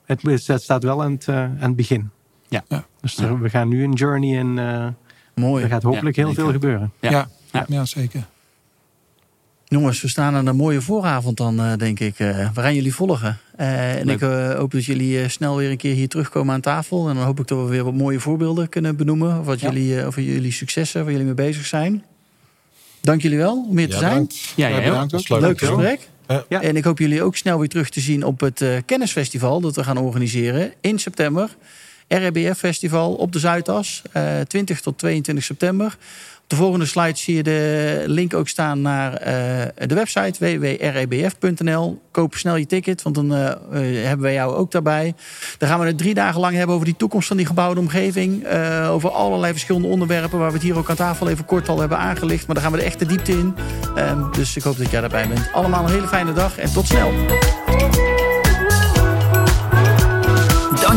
[0.05, 2.11] Het, het staat wel aan het, eh, aan het begin.
[2.49, 2.65] Ja.
[2.69, 2.85] Ja.
[3.01, 4.87] Dus er- we gaan nu een journey en eh,
[5.35, 5.63] Mooi.
[5.65, 6.93] er gaat hopelijk Ja, heel veel gebeuren.
[7.01, 7.11] Ja.
[7.11, 7.29] Ja.
[7.53, 7.65] Ja.
[7.69, 8.27] Ja, zeker.
[9.69, 12.19] Jongens, we staan aan een mooie vooravond dan, eh, denk ik.
[12.19, 13.39] Eh, we gaan jullie volgen.
[13.57, 16.61] Eh, en ik eh, hoop dat jullie eh, snel weer een keer hier terugkomen aan
[16.61, 17.09] tafel.
[17.09, 19.39] En dan hoop ik dat we weer wat mooie voorbeelden kunnen benoemen.
[19.41, 19.71] Of wat Ja.
[19.73, 22.05] jullie, eh, over jullie successen, waar jullie mee bezig zijn.
[23.01, 24.11] Dank jullie wel om hier te Ja, zijn.
[24.13, 24.53] bedankt.
[24.57, 25.59] Ja, Ja, bedankt Dat leuk.
[25.59, 26.09] Gesprek.
[26.49, 26.63] Ja.
[26.63, 29.77] En ik hoop jullie ook snel weer terug te zien op het eh, kennisfestival dat
[29.77, 31.57] we gaan organiseren in september.
[32.09, 35.97] RBF Festival op de Zuidas, eh 20 tot 22 september.
[36.47, 42.03] De volgende slide zie je de link ook staan naar eh, de website www.rebf.nl.
[42.11, 43.59] Koop snel je ticket, want dan eh, eh,
[44.05, 45.15] hebben wij jou ook daarbij.
[45.59, 48.47] Dan gaan we het drie dagen lang hebben over die toekomst van die gebouwde omgeving.
[48.89, 51.99] over allerlei verschillende onderwerpen waar we het hier ook aan tafel even kort al hebben
[51.99, 52.47] aangelicht.
[52.47, 53.55] Maar daar gaan we de echte diepte in.
[53.97, 55.53] Ehm, dus ik hoop dat jij daarbij bent.
[55.53, 57.13] Allemaal een hele fijne dag en tot snel.